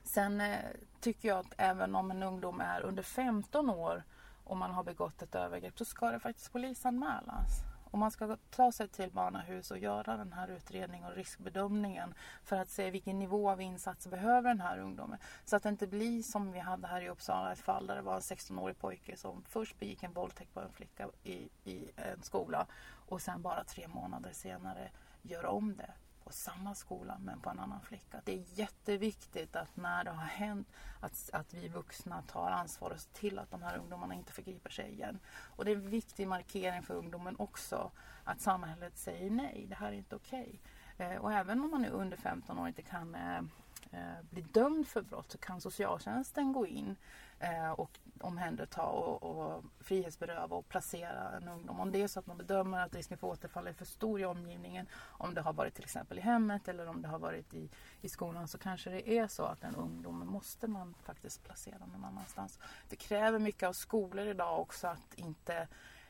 Sen 0.07 0.41
eh, 0.41 0.57
tycker 0.99 1.27
jag 1.27 1.39
att 1.39 1.53
även 1.57 1.95
om 1.95 2.12
en 2.12 2.23
ungdom 2.23 2.62
är 2.62 2.81
under 2.81 3.03
15 3.03 3.69
år 3.69 4.03
och 4.43 4.57
man 4.57 4.71
har 4.71 4.83
begått 4.83 5.21
ett 5.21 5.36
övergrepp 5.36 5.77
så 5.77 5.86
ska 5.86 6.12
det 6.12 6.19
faktiskt 6.19 6.51
polisanmälas. 6.51 7.63
Och 7.91 7.99
man 7.99 8.12
ska 8.12 8.38
ta 8.49 8.71
sig 8.71 8.88
till 8.88 9.12
barnahus 9.12 9.71
och 9.71 9.77
göra 9.77 10.17
den 10.17 10.33
här 10.33 10.47
utredningen 10.47 11.07
och 11.07 11.15
riskbedömningen 11.15 12.13
för 12.43 12.55
att 12.55 12.69
se 12.69 12.91
vilken 12.91 13.19
nivå 13.19 13.49
av 13.49 13.62
insats 13.62 14.07
behöver 14.07 14.49
den 14.49 14.62
här 14.62 14.79
ungdomen. 14.79 15.19
Så 15.45 15.55
att 15.55 15.63
det 15.63 15.69
inte 15.69 15.88
blir 15.88 16.23
som 16.23 16.51
vi 16.51 16.60
hade 16.60 16.88
här 16.88 17.01
i 17.01 17.10
Uppsala, 17.10 17.51
ett 17.51 17.60
fall 17.60 17.88
där 17.88 17.95
det 17.95 18.01
var 18.01 18.15
en 18.15 18.21
16-årig 18.21 18.79
pojke 18.79 19.17
som 19.17 19.43
först 19.47 19.79
begick 19.79 20.03
en 20.03 20.13
våldtäkt 20.13 20.53
på 20.53 20.60
en 20.60 20.71
flicka 20.71 21.07
i, 21.23 21.49
i 21.63 21.91
en 21.95 22.23
skola 22.23 22.67
och 23.07 23.21
sen 23.21 23.41
bara 23.41 23.63
tre 23.63 23.88
månader 23.88 24.31
senare 24.33 24.89
gör 25.21 25.45
om 25.45 25.75
det 25.77 25.91
på 26.27 26.33
samma 26.33 26.75
skola 26.75 27.17
men 27.19 27.39
på 27.39 27.49
en 27.49 27.59
annan 27.59 27.81
flicka. 27.81 28.21
Det 28.25 28.33
är 28.33 28.43
jätteviktigt 28.53 29.55
att 29.55 29.77
när 29.77 30.03
det 30.03 30.11
har 30.11 30.25
hänt 30.25 30.67
att, 30.99 31.29
att 31.33 31.53
vi 31.53 31.67
vuxna 31.67 32.21
tar 32.21 32.51
ansvar 32.51 32.89
och 32.89 32.99
ser 32.99 33.13
till 33.13 33.39
att 33.39 33.51
de 33.51 33.61
här 33.61 33.77
ungdomarna 33.77 34.15
inte 34.15 34.31
förgriper 34.31 34.69
sig 34.69 34.91
igen. 34.91 35.19
Och 35.55 35.65
det 35.65 35.71
är 35.71 35.75
en 35.75 35.89
viktig 35.89 36.27
markering 36.27 36.83
för 36.83 36.93
ungdomen 36.93 37.35
också 37.39 37.91
att 38.23 38.41
samhället 38.41 38.97
säger 38.97 39.29
nej, 39.29 39.65
det 39.69 39.75
här 39.75 39.87
är 39.87 39.95
inte 39.95 40.15
okej. 40.15 40.59
Okay. 40.95 41.07
Eh, 41.07 41.17
och 41.17 41.33
även 41.33 41.59
om 41.61 41.71
man 41.71 41.85
är 41.85 41.89
under 41.89 42.17
15 42.17 42.57
år 42.57 42.61
och 42.61 42.67
inte 42.67 42.81
kan 42.81 43.15
eh, 43.15 43.37
eh, 43.91 44.23
bli 44.29 44.41
dömd 44.41 44.87
för 44.87 45.01
brott 45.01 45.31
så 45.31 45.37
kan 45.37 45.61
socialtjänsten 45.61 46.53
gå 46.53 46.67
in 46.67 46.95
eh, 47.39 47.71
och 47.71 47.99
omhänderta 48.21 48.82
och, 48.82 49.23
och 49.23 49.63
frihetsberöva 49.80 50.56
och 50.56 50.69
placera 50.69 51.32
en 51.38 51.47
ungdom. 51.47 51.80
Om 51.80 51.91
det 51.91 52.01
är 52.01 52.08
så 52.08 52.19
att 52.19 52.27
man 52.27 52.38
bedömer 52.38 52.80
att 52.80 52.95
risken 52.95 53.17
för 53.17 53.27
återfall 53.27 53.67
är 53.67 53.73
för 53.73 53.86
stor 53.86 54.21
i 54.21 54.25
omgivningen, 54.25 54.88
om 54.95 55.34
det 55.34 55.41
har 55.41 55.53
varit 55.53 55.73
till 55.73 55.84
exempel 55.84 56.17
i 56.17 56.21
hemmet 56.21 56.67
eller 56.67 56.88
om 56.88 57.01
det 57.01 57.08
har 57.08 57.19
varit 57.19 57.53
i, 57.53 57.69
i 58.01 58.10
skolan 58.10 58.47
så 58.47 58.58
kanske 58.58 58.89
det 58.89 59.10
är 59.10 59.27
så 59.27 59.43
att 59.43 59.63
en 59.63 59.75
ungdom 59.75 60.27
måste 60.27 60.67
man 60.67 60.95
faktiskt 61.03 61.43
placera 61.43 61.86
någon 61.86 62.06
annanstans. 62.06 62.60
Det 62.89 62.95
kräver 62.95 63.39
mycket 63.39 63.69
av 63.69 63.73
skolor 63.73 64.27
idag 64.27 64.60
också 64.60 64.88
att 64.88 65.13
inte 65.15 65.67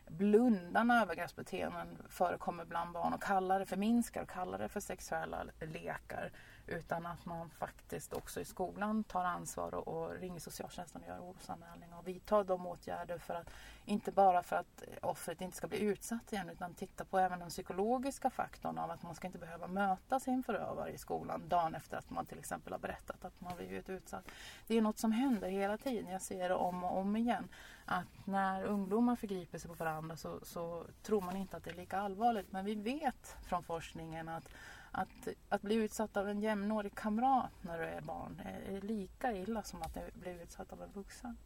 blunda 0.10 0.84
när 0.84 1.02
övergreppsbeteenden 1.02 1.98
förekommer 2.10 2.65
bland 2.65 2.91
barn 2.91 3.13
och 3.13 3.24
kalla 3.24 3.60
det 3.60 3.65
för 3.65 3.78
minskar 3.78 4.22
och 4.22 4.30
kalla 4.30 4.58
det 4.58 4.70
för 4.70 4.80
sexuella 4.80 5.46
lekar. 5.60 6.32
Utan 6.67 7.06
att 7.06 7.25
man 7.25 7.49
faktiskt 7.49 8.13
också 8.13 8.41
i 8.41 8.45
skolan 8.45 9.03
tar 9.03 9.23
ansvar 9.23 9.75
och, 9.75 9.88
och 9.88 10.12
ringer 10.12 10.39
socialtjänsten 10.39 11.01
och 11.01 11.08
gör 11.08 11.19
orosanmälning 11.19 11.93
och 11.93 12.08
vidtar 12.08 12.43
de 12.43 12.67
åtgärder 12.67 13.17
för 13.17 13.34
att 13.34 13.49
inte 13.86 14.12
bara 14.12 14.43
för 14.43 14.56
att 14.56 14.84
offret 15.01 15.41
inte 15.41 15.58
ska 15.58 15.67
bli 15.67 15.80
utsatt 15.80 16.34
igen 16.34 16.49
utan 16.49 16.73
titta 16.73 17.06
på 17.06 17.19
även 17.19 17.39
den 17.39 17.49
psykologiska 17.49 18.30
faktorn 18.30 18.77
av 18.77 18.91
att 18.91 19.03
man 19.03 19.15
ska 19.15 19.27
inte 19.27 19.39
behöva 19.39 19.67
möta 19.67 20.19
sin 20.19 20.43
förövare 20.43 20.91
i 20.91 20.97
skolan 20.97 21.47
dagen 21.47 21.75
efter 21.75 21.97
att 21.97 22.10
man 22.10 22.25
till 22.25 22.39
exempel 22.39 22.73
har 22.73 22.80
berättat 22.80 23.25
att 23.25 23.41
man 23.41 23.56
blivit 23.56 23.89
utsatt. 23.89 24.25
Det 24.67 24.77
är 24.77 24.82
något 24.82 24.97
som 24.97 25.12
händer 25.12 25.49
hela 25.49 25.77
tiden. 25.77 26.12
Jag 26.12 26.21
ser 26.21 26.49
det 26.49 26.56
om 26.56 26.84
och 26.84 26.97
om 26.97 27.15
igen. 27.15 27.47
Att 27.86 28.27
när 28.27 28.63
ungdomar 28.63 29.15
förgriper 29.15 29.58
sig 29.58 29.67
på 29.69 29.75
varandra 29.75 30.17
så, 30.17 30.39
så 30.43 30.86
tror 31.03 31.21
man 31.21 31.36
inte 31.36 31.58
att 31.58 31.63
det 31.63 31.69
är 31.69 31.75
lika 31.75 31.99
allvarligt. 31.99 32.51
Men 32.51 32.65
vi 32.65 32.75
vet 32.75 33.36
från 33.43 33.63
forskningen 33.63 34.30
att 34.30 34.49
att, 34.91 35.28
att 35.50 35.62
bli 35.62 35.76
utsatt 35.76 36.17
av 36.17 36.30
en 36.30 36.41
jämnårig 36.41 36.95
kamrat 36.95 37.52
när 37.62 37.80
du 37.80 37.86
är 37.86 38.02
barn 38.02 38.41
är 38.45 38.82
lika 38.82 39.34
illa 39.34 39.63
som 39.63 39.82
att 39.82 39.97
bli 40.13 40.41
utsatt 40.41 40.73
av 40.73 40.82
en 40.82 40.91
vuxen. 40.91 41.38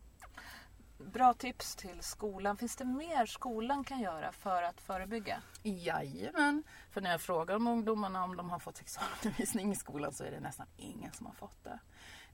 Bra 0.97 1.33
tips 1.33 1.75
till 1.75 2.01
skolan. 2.01 2.57
Finns 2.57 2.75
det 2.75 2.85
mer 2.85 3.25
skolan 3.25 3.83
kan 3.83 3.99
göra 3.99 4.31
för 4.31 4.63
att 4.63 4.81
förebygga? 4.81 5.41
Jajamän. 5.63 6.63
För 6.89 7.01
när 7.01 7.11
jag 7.11 7.21
frågar 7.21 7.55
om 7.55 7.67
ungdomarna 7.67 8.23
om 8.23 8.37
de 8.37 8.49
har 8.49 8.59
fått 8.59 8.77
sexualundervisning 8.77 9.71
i 9.71 9.75
skolan 9.75 10.13
så 10.13 10.23
är 10.23 10.31
det 10.31 10.39
nästan 10.39 10.67
ingen 10.77 11.11
som 11.11 11.25
har 11.25 11.33
fått 11.33 11.63
det. 11.63 11.79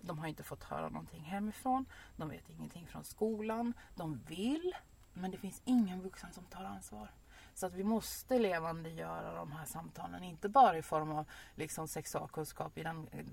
De 0.02 0.20
har 0.20 0.28
inte 0.28 0.44
fått 0.44 0.64
höra 0.64 0.90
någonting 0.90 1.22
hemifrån. 1.22 1.86
De 2.16 2.30
vet 2.30 2.50
ingenting 2.50 2.88
från 2.88 3.04
skolan. 3.04 3.74
De 3.96 4.20
vill, 4.28 4.76
men 5.14 5.32
det 5.32 5.38
finns 5.38 5.62
ingen 5.66 6.02
vuxen 6.02 6.34
som 6.34 6.44
tar 6.44 6.64
ansvar. 6.64 7.12
Så 7.58 7.66
att 7.66 7.74
vi 7.74 7.84
måste 7.84 8.40
levandegöra 8.40 9.36
de 9.36 9.52
här 9.52 9.66
samtalen, 9.66 10.24
inte 10.24 10.50
bara 10.50 10.78
i 10.78 10.82
form 10.82 11.12
av 11.12 11.26
liksom 11.56 11.88
sexualkunskap 11.88 12.78
i 12.78 12.84
den 12.84 13.08
eh, 13.12 13.26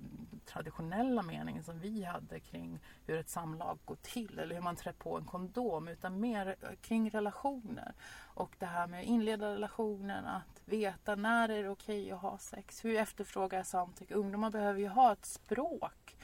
traditionella 0.45 1.23
meningen 1.23 1.65
som 1.65 1.81
vi 1.81 2.05
hade 2.05 2.41
kring 2.41 2.81
hur 3.07 3.19
ett 3.19 3.29
samlag 3.29 3.79
går 3.85 3.97
till 4.03 4.39
eller 4.39 4.55
hur 4.55 4.63
man 4.63 4.77
trär 4.77 4.93
på 4.93 5.17
en 5.17 5.25
kondom, 5.25 5.89
utan 5.89 6.21
mer 6.21 6.57
eh, 6.61 6.69
kring 6.81 7.11
relationer. 7.11 7.93
Och 8.21 8.57
det 8.59 8.67
här 8.67 8.87
med 8.87 9.01
att 9.01 9.07
inleda 9.07 9.55
relationen, 9.55 10.27
att 10.27 10.63
veta 10.65 11.15
när 11.15 11.49
är 11.49 11.63
det 11.63 11.69
okej 11.69 12.03
okay 12.03 12.13
att 12.13 12.21
ha 12.21 12.39
sex, 12.39 12.85
hur 12.85 12.97
efterfrågar 12.97 13.59
jag 13.59 13.67
samtycke? 13.67 14.15
Ungdomar 14.15 14.51
behöver 14.51 14.81
ju 14.81 14.89
ha 14.89 15.13
ett 15.13 15.27
språk. 15.27 16.17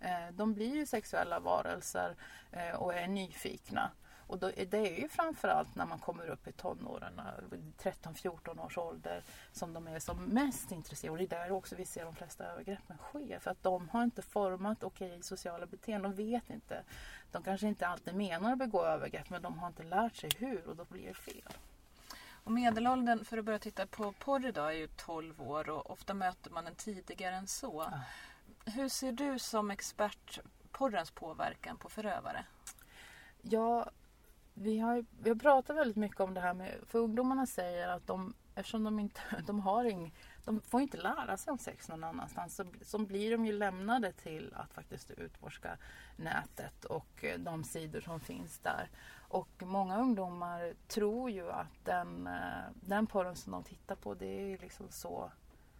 Eh, 0.00 0.28
de 0.32 0.54
blir 0.54 0.74
ju 0.74 0.86
sexuella 0.86 1.40
varelser 1.40 2.16
och 2.78 2.94
är 2.94 3.08
nyfikna. 3.08 3.90
Och 4.28 4.38
då, 4.38 4.50
det 4.68 4.74
är 4.74 5.00
ju 5.00 5.08
framförallt 5.08 5.74
när 5.74 5.86
man 5.86 5.98
kommer 5.98 6.26
upp 6.26 6.48
i 6.48 6.52
tonåren, 6.52 7.20
13-14 7.78 8.66
års 8.66 8.78
ålder, 8.78 9.22
som 9.52 9.72
de 9.72 9.86
är 9.86 9.98
som 9.98 10.24
mest 10.24 10.72
intresserade. 10.72 11.12
Och 11.12 11.18
det 11.18 11.36
är 11.36 11.40
där 11.40 11.52
också 11.52 11.76
vi 11.76 11.84
ser 11.84 12.04
de 12.04 12.14
flesta 12.14 12.44
övergreppen 12.44 12.98
ske. 12.98 13.40
För 13.40 13.50
att 13.50 13.62
de 13.62 13.88
har 13.88 14.04
inte 14.04 14.22
format 14.22 14.84
okej 14.84 15.08
okay, 15.08 15.22
sociala 15.22 15.66
beteenden. 15.66 16.16
De 16.16 16.30
vet 16.30 16.50
inte. 16.50 16.82
De 17.32 17.42
kanske 17.42 17.66
inte 17.66 17.86
alltid 17.86 18.14
menar 18.14 18.52
att 18.52 18.58
begå 18.58 18.84
övergrepp 18.84 19.30
men 19.30 19.42
de 19.42 19.58
har 19.58 19.68
inte 19.68 19.82
lärt 19.82 20.16
sig 20.16 20.30
hur 20.38 20.68
och 20.68 20.76
då 20.76 20.84
blir 20.84 21.08
det 21.08 21.14
fel. 21.14 21.52
Och 22.44 22.52
medelåldern 22.52 23.24
för 23.24 23.38
att 23.38 23.44
börja 23.44 23.58
titta 23.58 23.86
på 23.86 24.12
porr 24.12 24.46
idag 24.46 24.68
är 24.68 24.76
ju 24.76 24.88
12 24.96 25.42
år 25.42 25.70
och 25.70 25.90
ofta 25.90 26.14
möter 26.14 26.50
man 26.50 26.64
den 26.64 26.74
tidigare 26.74 27.36
än 27.36 27.46
så. 27.46 27.86
Ja. 27.90 28.00
Hur 28.72 28.88
ser 28.88 29.12
du 29.12 29.38
som 29.38 29.70
expert 29.70 30.40
porrens 30.70 31.10
påverkan 31.10 31.76
på 31.76 31.88
förövare? 31.88 32.44
Ja, 33.42 33.90
vi 34.60 34.78
har, 34.78 35.04
vi 35.20 35.30
har 35.30 35.36
pratat 35.36 35.76
väldigt 35.76 35.96
mycket 35.96 36.20
om 36.20 36.34
det 36.34 36.40
här 36.40 36.54
med, 36.54 36.74
för 36.86 36.98
ungdomarna 36.98 37.46
säger 37.46 37.88
att 37.88 38.06
de 38.06 38.34
eftersom 38.58 38.84
de 38.84 38.98
inte 38.98 39.20
de 39.46 39.60
har 39.60 39.84
ing, 39.84 40.14
de 40.44 40.60
får 40.60 40.80
inte 40.80 40.96
lära 40.96 41.36
sig 41.36 41.50
om 41.50 41.58
sex 41.58 41.88
någon 41.88 42.04
annanstans 42.04 42.56
så, 42.56 42.64
så 42.82 42.98
blir 42.98 43.30
de 43.30 43.46
ju 43.46 43.52
lämnade 43.52 44.12
till 44.12 44.54
att 44.56 44.74
faktiskt 44.74 45.10
utforska 45.10 45.78
nätet 46.16 46.84
och 46.84 47.24
eh, 47.24 47.38
de 47.38 47.64
sidor 47.64 48.00
som 48.00 48.20
finns 48.20 48.58
där. 48.58 48.90
Och 49.28 49.62
många 49.62 50.00
ungdomar 50.00 50.74
tror 50.88 51.30
ju 51.30 51.50
att 51.50 51.84
den, 51.84 52.26
eh, 52.26 52.70
den 52.74 53.06
porren 53.06 53.36
som 53.36 53.52
de 53.52 53.62
tittar 53.62 53.96
på 53.96 54.14
det 54.14 54.52
är 54.52 54.58
liksom 54.58 54.86
så, 54.90 55.30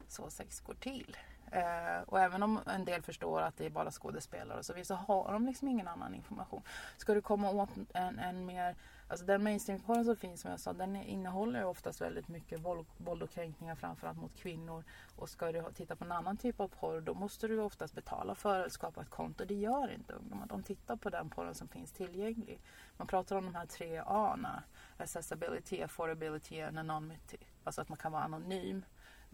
så 0.08 0.30
sex 0.30 0.60
går 0.60 0.74
till. 0.74 1.16
Eh, 1.52 2.02
och 2.06 2.20
även 2.20 2.42
om 2.42 2.60
en 2.66 2.84
del 2.84 3.02
förstår 3.02 3.42
att 3.42 3.56
det 3.56 3.66
är 3.66 3.70
bara 3.70 3.90
skådespelare 3.90 4.58
och 4.58 4.64
så 4.64 4.72
vidare 4.72 4.84
så 4.84 4.94
har 4.94 5.32
de 5.32 5.46
liksom 5.46 5.68
ingen 5.68 5.88
annan 5.88 6.14
information. 6.14 6.62
Ska 6.96 7.14
du 7.14 7.20
komma 7.20 7.50
åt 7.50 7.70
en, 7.94 8.18
en 8.18 8.46
mer 8.46 8.76
Alltså 9.10 9.26
den 9.26 9.42
mainstreamporren 9.42 10.04
som 10.04 10.16
finns 10.16 10.40
som 10.40 10.50
jag 10.50 10.60
sa, 10.60 10.72
den 10.72 10.96
innehåller 10.96 11.64
oftast 11.64 12.00
väldigt 12.00 12.28
mycket 12.28 12.60
våld, 12.60 12.86
våld 12.96 13.22
och 13.22 13.30
kränkningar 13.30 13.74
framförallt 13.74 14.18
mot 14.18 14.36
kvinnor. 14.36 14.84
Och 15.16 15.28
ska 15.28 15.52
du 15.52 15.64
titta 15.74 15.96
på 15.96 16.04
en 16.04 16.12
annan 16.12 16.36
typ 16.36 16.60
av 16.60 16.68
porr 16.68 17.00
då 17.00 17.14
måste 17.14 17.48
du 17.48 17.60
oftast 17.60 17.94
betala 17.94 18.34
för 18.34 18.66
att 18.66 18.72
skapa 18.72 19.02
ett 19.02 19.10
konto. 19.10 19.44
Det 19.44 19.54
gör 19.54 19.92
inte 19.92 20.12
ungdomar. 20.12 20.46
De 20.46 20.62
tittar 20.62 20.96
på 20.96 21.10
den 21.10 21.30
porren 21.30 21.54
som 21.54 21.68
finns 21.68 21.92
tillgänglig. 21.92 22.60
Man 22.96 23.06
pratar 23.06 23.36
om 23.36 23.44
de 23.44 23.54
här 23.54 23.66
tre 23.66 24.02
A. 24.06 24.38
Accessibility, 24.96 25.82
affordability 25.82 26.60
and 26.60 26.78
anonymity. 26.78 27.38
Alltså 27.64 27.80
att 27.80 27.88
man 27.88 27.98
kan 27.98 28.12
vara 28.12 28.22
anonym 28.22 28.84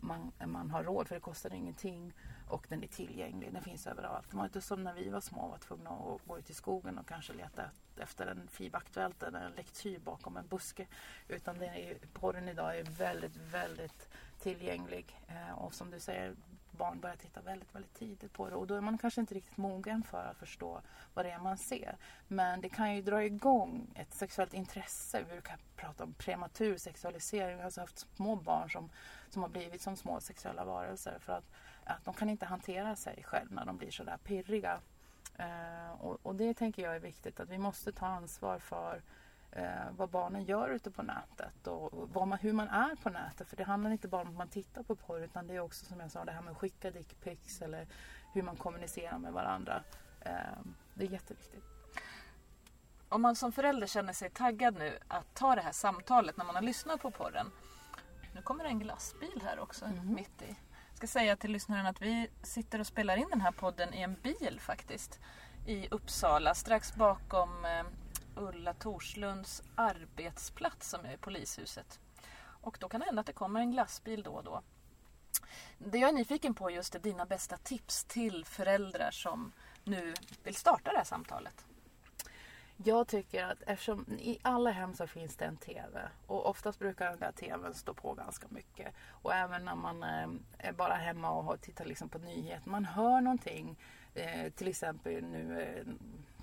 man, 0.05 0.33
man 0.47 0.71
har 0.71 0.85
råd 0.85 1.09
för 1.09 1.15
det 1.15 1.21
kostar 1.21 1.55
ingenting 1.55 2.13
och 2.49 2.67
den 2.69 2.83
är 2.83 2.87
tillgänglig. 2.87 3.53
Den 3.53 3.63
finns 3.63 3.87
överallt. 3.87 4.31
Det 4.31 4.37
var 4.37 4.45
inte 4.45 4.61
som 4.61 4.85
när 4.85 4.95
vi 4.95 5.09
var 5.09 5.21
små 5.21 5.41
och 5.41 5.51
var 5.51 5.59
tvungna 5.59 5.91
att 5.91 6.27
gå 6.27 6.39
ut 6.39 6.51
i 6.51 6.55
skogen 6.55 6.99
och 6.99 7.09
kanske 7.09 7.33
leta 7.33 7.63
efter 7.97 8.27
en 8.27 8.49
FIB-Aktuellt 8.49 9.23
eller 9.23 9.41
en 9.41 9.53
lektyr 9.53 9.99
bakom 9.99 10.37
en 10.37 10.47
buske. 10.47 10.87
Utan 11.29 11.59
den 11.59 11.75
är, 11.75 11.95
porren 12.13 12.49
idag 12.49 12.79
är 12.79 12.85
väldigt, 12.85 13.37
väldigt 13.37 14.09
tillgänglig. 14.41 15.21
Eh, 15.29 15.59
och 15.59 15.75
som 15.75 15.91
du 15.91 16.01
säger, 16.01 16.35
barn 16.75 17.01
börjar 17.01 17.17
titta 17.17 17.41
väldigt, 17.41 17.75
väldigt 17.75 17.95
tidigt 17.95 18.33
på 18.33 18.51
det 18.51 18.57
och 18.57 18.67
då 18.67 18.75
är 18.75 18.81
man 18.81 18.99
kanske 18.99 19.21
inte 19.21 19.35
riktigt 19.35 19.57
mogen 19.57 20.03
för 20.03 20.25
att 20.25 20.37
förstå 20.37 20.81
vad 21.15 21.25
det 21.25 21.31
är 21.31 21.39
man 21.39 21.59
ser. 21.59 21.97
Men 22.29 22.61
det 22.61 22.69
kan 22.69 22.95
ju 22.95 23.03
dra 23.03 23.25
igång 23.25 23.91
ett 23.95 24.15
sexuellt 24.15 24.55
intresse. 24.55 25.23
Vi 25.23 25.33
brukar 25.33 25.59
prata 25.77 26.05
om 26.05 26.15
prematur 26.15 26.77
sexualisering. 26.77 27.55
Vi 27.55 27.61
har 27.61 27.65
alltså 27.65 27.81
haft 27.81 28.17
små 28.17 28.37
barn 28.37 28.71
som, 28.71 28.91
som 29.31 29.43
har 29.43 29.49
blivit 29.49 29.83
som 29.83 29.97
små 29.97 30.21
sexuella 30.21 30.65
varelser 30.65 31.19
för 31.19 31.33
att, 31.33 31.45
att 31.85 32.05
de 32.05 32.15
kan 32.15 32.31
inte 32.31 32.47
hantera 32.47 32.97
sig 32.97 33.23
själv 33.23 33.53
när 33.53 33.65
de 33.65 33.77
blir 33.77 33.91
sådär 33.91 34.19
pirriga. 34.25 34.81
Uh, 35.41 35.93
och, 36.01 36.19
och, 36.23 36.35
det 36.35 36.55
tänker 36.55 36.83
jag 36.83 36.97
är 36.97 37.01
viktigt 37.01 37.41
att 37.41 37.49
vi 37.49 37.59
måste 37.59 37.93
ta 37.93 38.07
ansvar 38.07 38.59
för 38.59 39.03
eh, 39.55 39.91
vad 39.97 40.11
barnen 40.11 40.45
gör 40.45 40.69
ute 40.69 40.91
på 40.91 41.03
nätet 41.03 41.67
och 41.67 42.27
man, 42.27 42.39
hur 42.39 42.53
man 42.53 42.69
är 42.69 42.97
på 42.97 43.11
nätet. 43.11 43.49
För 43.49 43.57
det 43.57 43.65
handlar 43.65 43.91
inte 43.91 44.09
bara 44.09 44.23
om 44.23 44.29
att 44.29 44.35
man 44.35 44.49
tittar 44.49 44.83
på 44.83 44.97
porr 44.97 45.25
utan 45.25 45.47
det 45.47 45.55
är 45.55 45.61
också 45.61 45.85
som 45.85 46.01
jag 46.01 46.11
sa 46.11 46.25
det 46.25 46.33
här 46.33 46.43
med 46.43 46.51
att 46.51 46.59
skicka 46.59 46.91
dickpics 46.91 47.63
eller 47.63 47.87
hur 48.33 48.43
man 48.43 48.57
kommunicerar 48.57 49.19
med 49.19 49.33
varandra. 49.33 49.83
Eh, 50.21 50.33
det 50.95 51.05
är 51.05 51.09
jätteviktigt. 51.09 51.65
Om 53.09 53.23
man 53.23 53.37
som 53.37 53.53
förälder 53.53 53.87
känner 53.87 54.13
sig 54.13 54.31
taggad 54.31 54.75
nu 54.79 54.99
att 55.09 55.35
ta 55.35 55.55
det 55.55 55.63
här 55.63 55.73
samtalet 55.73 56.37
när 56.37 56.45
man 56.45 56.55
har 56.55 56.63
lyssnat 56.63 57.01
på 57.01 57.11
porren. 57.11 57.51
Nu 58.35 58.43
kommer 58.43 58.65
en 58.65 58.79
glassbil 58.79 59.43
här 59.45 59.59
också 59.59 59.85
mm. 59.85 60.15
mitt 60.15 60.43
i. 60.43 60.57
Jag 60.89 60.97
ska 60.97 61.07
säga 61.07 61.37
till 61.37 61.53
lyssnaren 61.53 61.87
att 61.87 62.03
vi 62.03 62.31
sitter 62.43 62.79
och 62.79 62.87
spelar 62.87 63.17
in 63.17 63.27
den 63.31 63.41
här 63.41 63.53
podden 63.53 63.95
i 63.95 64.03
en 64.03 64.15
bil 64.15 64.59
faktiskt. 64.61 65.21
I 65.67 65.89
Uppsala 65.91 66.55
strax 66.55 66.95
bakom 66.95 67.65
eh, 67.65 67.85
Ulla 68.37 68.75
Torslunds 68.75 69.63
arbetsplats 69.75 70.91
som 70.91 71.05
är 71.05 71.17
polishuset. 71.17 72.01
Och 72.39 72.77
då 72.81 72.89
kan 72.89 73.01
det 73.01 73.07
hända 73.07 73.21
att 73.21 73.27
det 73.27 73.33
kommer 73.33 73.61
en 73.61 73.73
glassbil 73.73 74.23
då 74.23 74.31
och 74.31 74.45
då. 74.45 74.63
Det 75.79 75.99
jag 75.99 76.09
är 76.09 76.13
nyfiken 76.13 76.55
på 76.55 76.71
just 76.71 76.95
är 76.95 76.99
dina 76.99 77.27
bästa 77.27 77.57
tips 77.57 78.05
till 78.05 78.45
föräldrar 78.45 79.11
som 79.11 79.53
nu 79.85 80.15
vill 80.43 80.55
starta 80.55 80.91
det 80.91 80.97
här 80.97 81.05
samtalet. 81.05 81.65
Jag 82.77 83.09
tycker 83.09 83.45
att 83.45 83.63
eftersom 83.67 84.07
i 84.09 84.39
alla 84.43 84.71
hem 84.71 84.95
så 84.95 85.07
finns 85.07 85.37
det 85.37 85.45
en 85.45 85.57
TV 85.57 86.09
och 86.27 86.47
oftast 86.47 86.79
brukar 86.79 87.11
den 87.11 87.19
där 87.19 87.33
TVn 87.33 87.75
stå 87.75 87.95
på 87.95 88.15
ganska 88.15 88.47
mycket. 88.51 88.95
Och 89.09 89.35
även 89.35 89.65
när 89.65 89.75
man 89.75 90.03
eh, 90.03 90.69
är 90.69 90.73
bara 90.73 90.95
hemma 90.95 91.31
och 91.31 91.61
tittar 91.61 91.85
liksom 91.85 92.09
på 92.09 92.19
nyheter. 92.19 92.71
Man 92.71 92.85
hör 92.85 93.21
någonting, 93.21 93.77
eh, 94.15 94.53
till 94.53 94.69
exempel 94.69 95.25
nu 95.25 95.63
eh, 95.63 95.85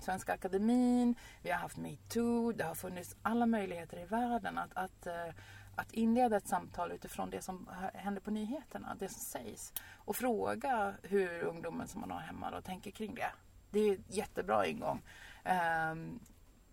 Svenska 0.00 0.32
Akademin, 0.32 1.14
vi 1.42 1.50
har 1.50 1.58
haft 1.58 1.76
metoo, 1.76 2.52
det 2.52 2.64
har 2.64 2.74
funnits 2.74 3.16
alla 3.22 3.46
möjligheter 3.46 3.98
i 3.98 4.04
världen 4.04 4.58
att, 4.58 4.70
att, 4.74 5.06
eh, 5.06 5.34
att 5.76 5.92
inleda 5.92 6.36
ett 6.36 6.48
samtal 6.48 6.92
utifrån 6.92 7.30
det 7.30 7.42
som 7.42 7.68
händer 7.94 8.20
på 8.20 8.30
nyheterna, 8.30 8.96
det 8.98 9.08
som 9.08 9.20
sägs. 9.20 9.72
Och 9.92 10.16
fråga 10.16 10.94
hur 11.02 11.42
ungdomen 11.42 11.88
som 11.88 12.00
man 12.00 12.10
har 12.10 12.20
hemma 12.20 12.50
då 12.50 12.60
tänker 12.60 12.90
kring 12.90 13.14
det. 13.14 13.30
Det 13.70 13.80
är 13.80 13.92
en 13.92 14.04
jättebra 14.08 14.66
ingång. 14.66 15.02
Ehm, 15.44 16.20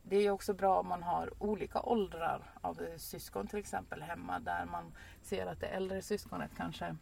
det 0.04 0.16
är 0.16 0.32
också 0.32 0.54
bra 0.54 0.80
om 0.80 0.88
man 0.88 1.04
har 1.04 1.44
olika 1.44 1.82
åldrar 1.82 2.54
av 2.62 2.80
syskon 2.98 3.48
till 3.48 3.60
exempel 3.60 4.02
hemma 4.02 4.40
där 4.40 4.66
man 4.66 4.94
ser 5.22 5.46
att 5.46 5.60
det 5.60 5.68
äldre 5.68 6.02
syskonet 6.02 6.52
kanske 6.58 6.96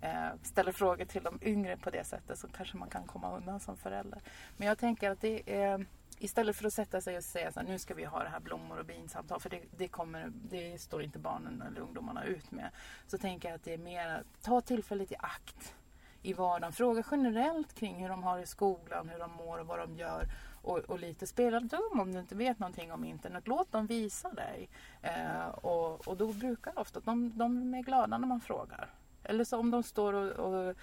eh, 0.00 0.28
ställer 0.42 0.72
frågor 0.72 1.04
till 1.04 1.22
de 1.22 1.38
yngre 1.42 1.76
på 1.76 1.90
det 1.90 2.04
sättet 2.04 2.38
så 2.38 2.48
kanske 2.48 2.76
man 2.76 2.90
kan 2.90 3.06
komma 3.06 3.36
undan 3.36 3.60
som 3.60 3.76
förälder. 3.76 4.20
Men 4.56 4.68
jag 4.68 4.78
tänker 4.78 5.10
att 5.10 5.20
det 5.20 5.54
är 5.54 5.86
istället 6.18 6.56
för 6.56 6.66
att 6.66 6.72
sätta 6.72 7.00
sig 7.00 7.16
och 7.16 7.24
säga 7.24 7.52
så 7.52 7.60
här, 7.60 7.66
nu 7.66 7.78
ska 7.78 7.94
vi 7.94 8.04
ha 8.04 8.22
det 8.22 8.28
här 8.28 8.40
blommor 8.40 8.78
och 8.78 8.86
binsamtal 8.86 9.40
för 9.40 9.50
det, 9.50 9.62
det, 9.76 9.88
kommer, 9.88 10.32
det 10.34 10.80
står 10.80 11.02
inte 11.02 11.18
barnen 11.18 11.62
eller 11.62 11.80
ungdomarna 11.80 12.24
ut 12.24 12.50
med. 12.50 12.70
Så 13.06 13.18
tänker 13.18 13.48
jag 13.48 13.56
att 13.56 13.64
det 13.64 13.74
är 13.74 13.78
mer, 13.78 14.24
ta 14.42 14.60
tillfället 14.60 15.12
i 15.12 15.16
akt 15.18 15.74
i 16.22 16.32
vardagen. 16.32 16.72
Fråga 16.72 17.04
generellt 17.10 17.74
kring 17.74 18.02
hur 18.02 18.08
de 18.08 18.22
har 18.22 18.36
det 18.36 18.42
i 18.42 18.46
skolan, 18.46 19.08
hur 19.08 19.18
de 19.18 19.32
mår 19.32 19.58
och 19.58 19.66
vad 19.66 19.78
de 19.78 19.96
gör. 19.96 20.28
Och, 20.66 20.78
och 20.78 20.98
lite 20.98 21.26
spela 21.26 21.60
dum 21.60 22.00
om 22.00 22.12
du 22.12 22.20
inte 22.20 22.34
vet 22.34 22.58
någonting 22.58 22.92
om 22.92 23.04
internet. 23.04 23.48
Låt 23.48 23.72
dem 23.72 23.86
visa 23.86 24.32
dig. 24.32 24.68
Eh, 25.02 25.48
och, 25.48 26.08
och 26.08 26.16
då 26.16 26.32
brukar 26.32 26.78
ofta 26.78 27.00
de, 27.00 27.38
de 27.38 27.74
är 27.74 27.82
glada 27.82 28.18
när 28.18 28.28
man 28.28 28.40
frågar. 28.40 28.90
Eller 29.22 29.44
så 29.44 29.58
om 29.58 29.70
de 29.70 29.82
står 29.82 30.12
och, 30.12 30.30
och 30.30 30.74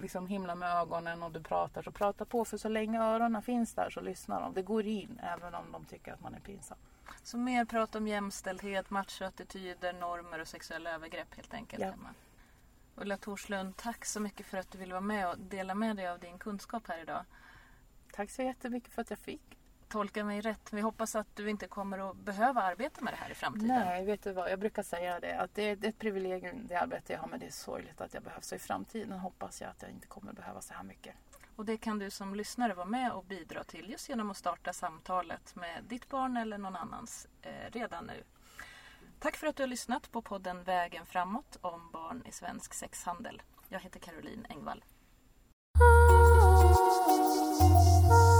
liksom 0.00 0.26
himlar 0.26 0.54
med 0.54 0.76
ögonen 0.76 1.22
och 1.22 1.32
du 1.32 1.42
pratar 1.42 1.82
så 1.82 1.90
prata 1.90 2.24
på 2.24 2.44
för 2.44 2.56
så 2.56 2.68
länge 2.68 3.00
öronen 3.02 3.42
finns 3.42 3.74
där 3.74 3.90
så 3.90 4.00
lyssnar 4.00 4.40
de. 4.40 4.54
Det 4.54 4.62
går 4.62 4.86
in 4.86 5.20
även 5.22 5.54
om 5.54 5.72
de 5.72 5.84
tycker 5.84 6.12
att 6.12 6.20
man 6.20 6.34
är 6.34 6.40
pinsam. 6.40 6.78
Så 7.22 7.38
mer 7.38 7.64
prat 7.64 7.94
om 7.94 8.08
jämställdhet, 8.08 8.90
machoattityder, 8.90 9.92
normer 9.92 10.40
och 10.40 10.48
sexuella 10.48 10.90
övergrepp 10.90 11.34
helt 11.34 11.54
enkelt. 11.54 11.82
Ja. 11.82 11.92
Ulla 12.96 13.16
Torslund, 13.16 13.76
tack 13.76 14.04
så 14.04 14.20
mycket 14.20 14.46
för 14.46 14.58
att 14.58 14.70
du 14.70 14.78
ville 14.78 14.94
vara 14.94 15.00
med 15.00 15.28
och 15.28 15.38
dela 15.38 15.74
med 15.74 15.96
dig 15.96 16.08
av 16.08 16.18
din 16.18 16.38
kunskap 16.38 16.88
här 16.88 17.02
idag. 17.02 17.24
Tack 18.16 18.30
så 18.30 18.42
jättemycket 18.42 18.92
för 18.92 19.02
att 19.02 19.10
jag 19.10 19.18
fick 19.18 19.58
tolka 19.88 20.24
mig 20.24 20.40
rätt. 20.40 20.72
Vi 20.72 20.80
hoppas 20.80 21.16
att 21.16 21.36
du 21.36 21.50
inte 21.50 21.66
kommer 21.66 22.10
att 22.10 22.16
behöva 22.16 22.62
arbeta 22.62 23.00
med 23.00 23.12
det 23.12 23.16
här 23.16 23.30
i 23.30 23.34
framtiden. 23.34 23.68
Nej, 23.68 24.04
vet 24.04 24.22
du 24.22 24.32
vad? 24.32 24.50
Jag 24.50 24.58
brukar 24.58 24.82
säga 24.82 25.20
det. 25.20 25.40
Att 25.40 25.54
det 25.54 25.62
är 25.62 25.86
ett 25.86 25.98
privilegium 25.98 26.66
det 26.66 26.76
arbete 26.76 27.12
jag 27.12 27.20
har 27.20 27.28
men 27.28 27.40
det 27.40 27.46
är 27.46 27.50
sorgligt 27.50 28.00
att 28.00 28.14
jag 28.14 28.22
behövs. 28.22 28.46
Så 28.46 28.54
i 28.54 28.58
framtiden 28.58 29.18
hoppas 29.18 29.60
jag 29.60 29.70
att 29.70 29.82
jag 29.82 29.90
inte 29.90 30.06
kommer 30.06 30.32
behöva 30.32 30.60
så 30.60 30.74
här 30.74 30.82
mycket. 30.82 31.14
Och 31.56 31.64
det 31.64 31.76
kan 31.76 31.98
du 31.98 32.10
som 32.10 32.34
lyssnare 32.34 32.74
vara 32.74 32.86
med 32.86 33.12
och 33.12 33.24
bidra 33.24 33.64
till 33.64 33.90
just 33.90 34.08
genom 34.08 34.30
att 34.30 34.36
starta 34.36 34.72
samtalet 34.72 35.54
med 35.56 35.84
ditt 35.88 36.08
barn 36.08 36.36
eller 36.36 36.58
någon 36.58 36.76
annans 36.76 37.26
eh, 37.42 37.70
redan 37.72 38.04
nu. 38.06 38.22
Tack 39.18 39.36
för 39.36 39.46
att 39.46 39.56
du 39.56 39.62
har 39.62 39.68
lyssnat 39.68 40.12
på 40.12 40.22
podden 40.22 40.62
Vägen 40.62 41.06
framåt 41.06 41.58
om 41.60 41.90
barn 41.92 42.22
i 42.26 42.32
svensk 42.32 42.74
sexhandel. 42.74 43.42
Jag 43.68 43.80
heter 43.80 44.00
Caroline 44.00 44.46
Engvall. 44.48 44.84
oh, 46.28 48.08
oh. 48.10 48.35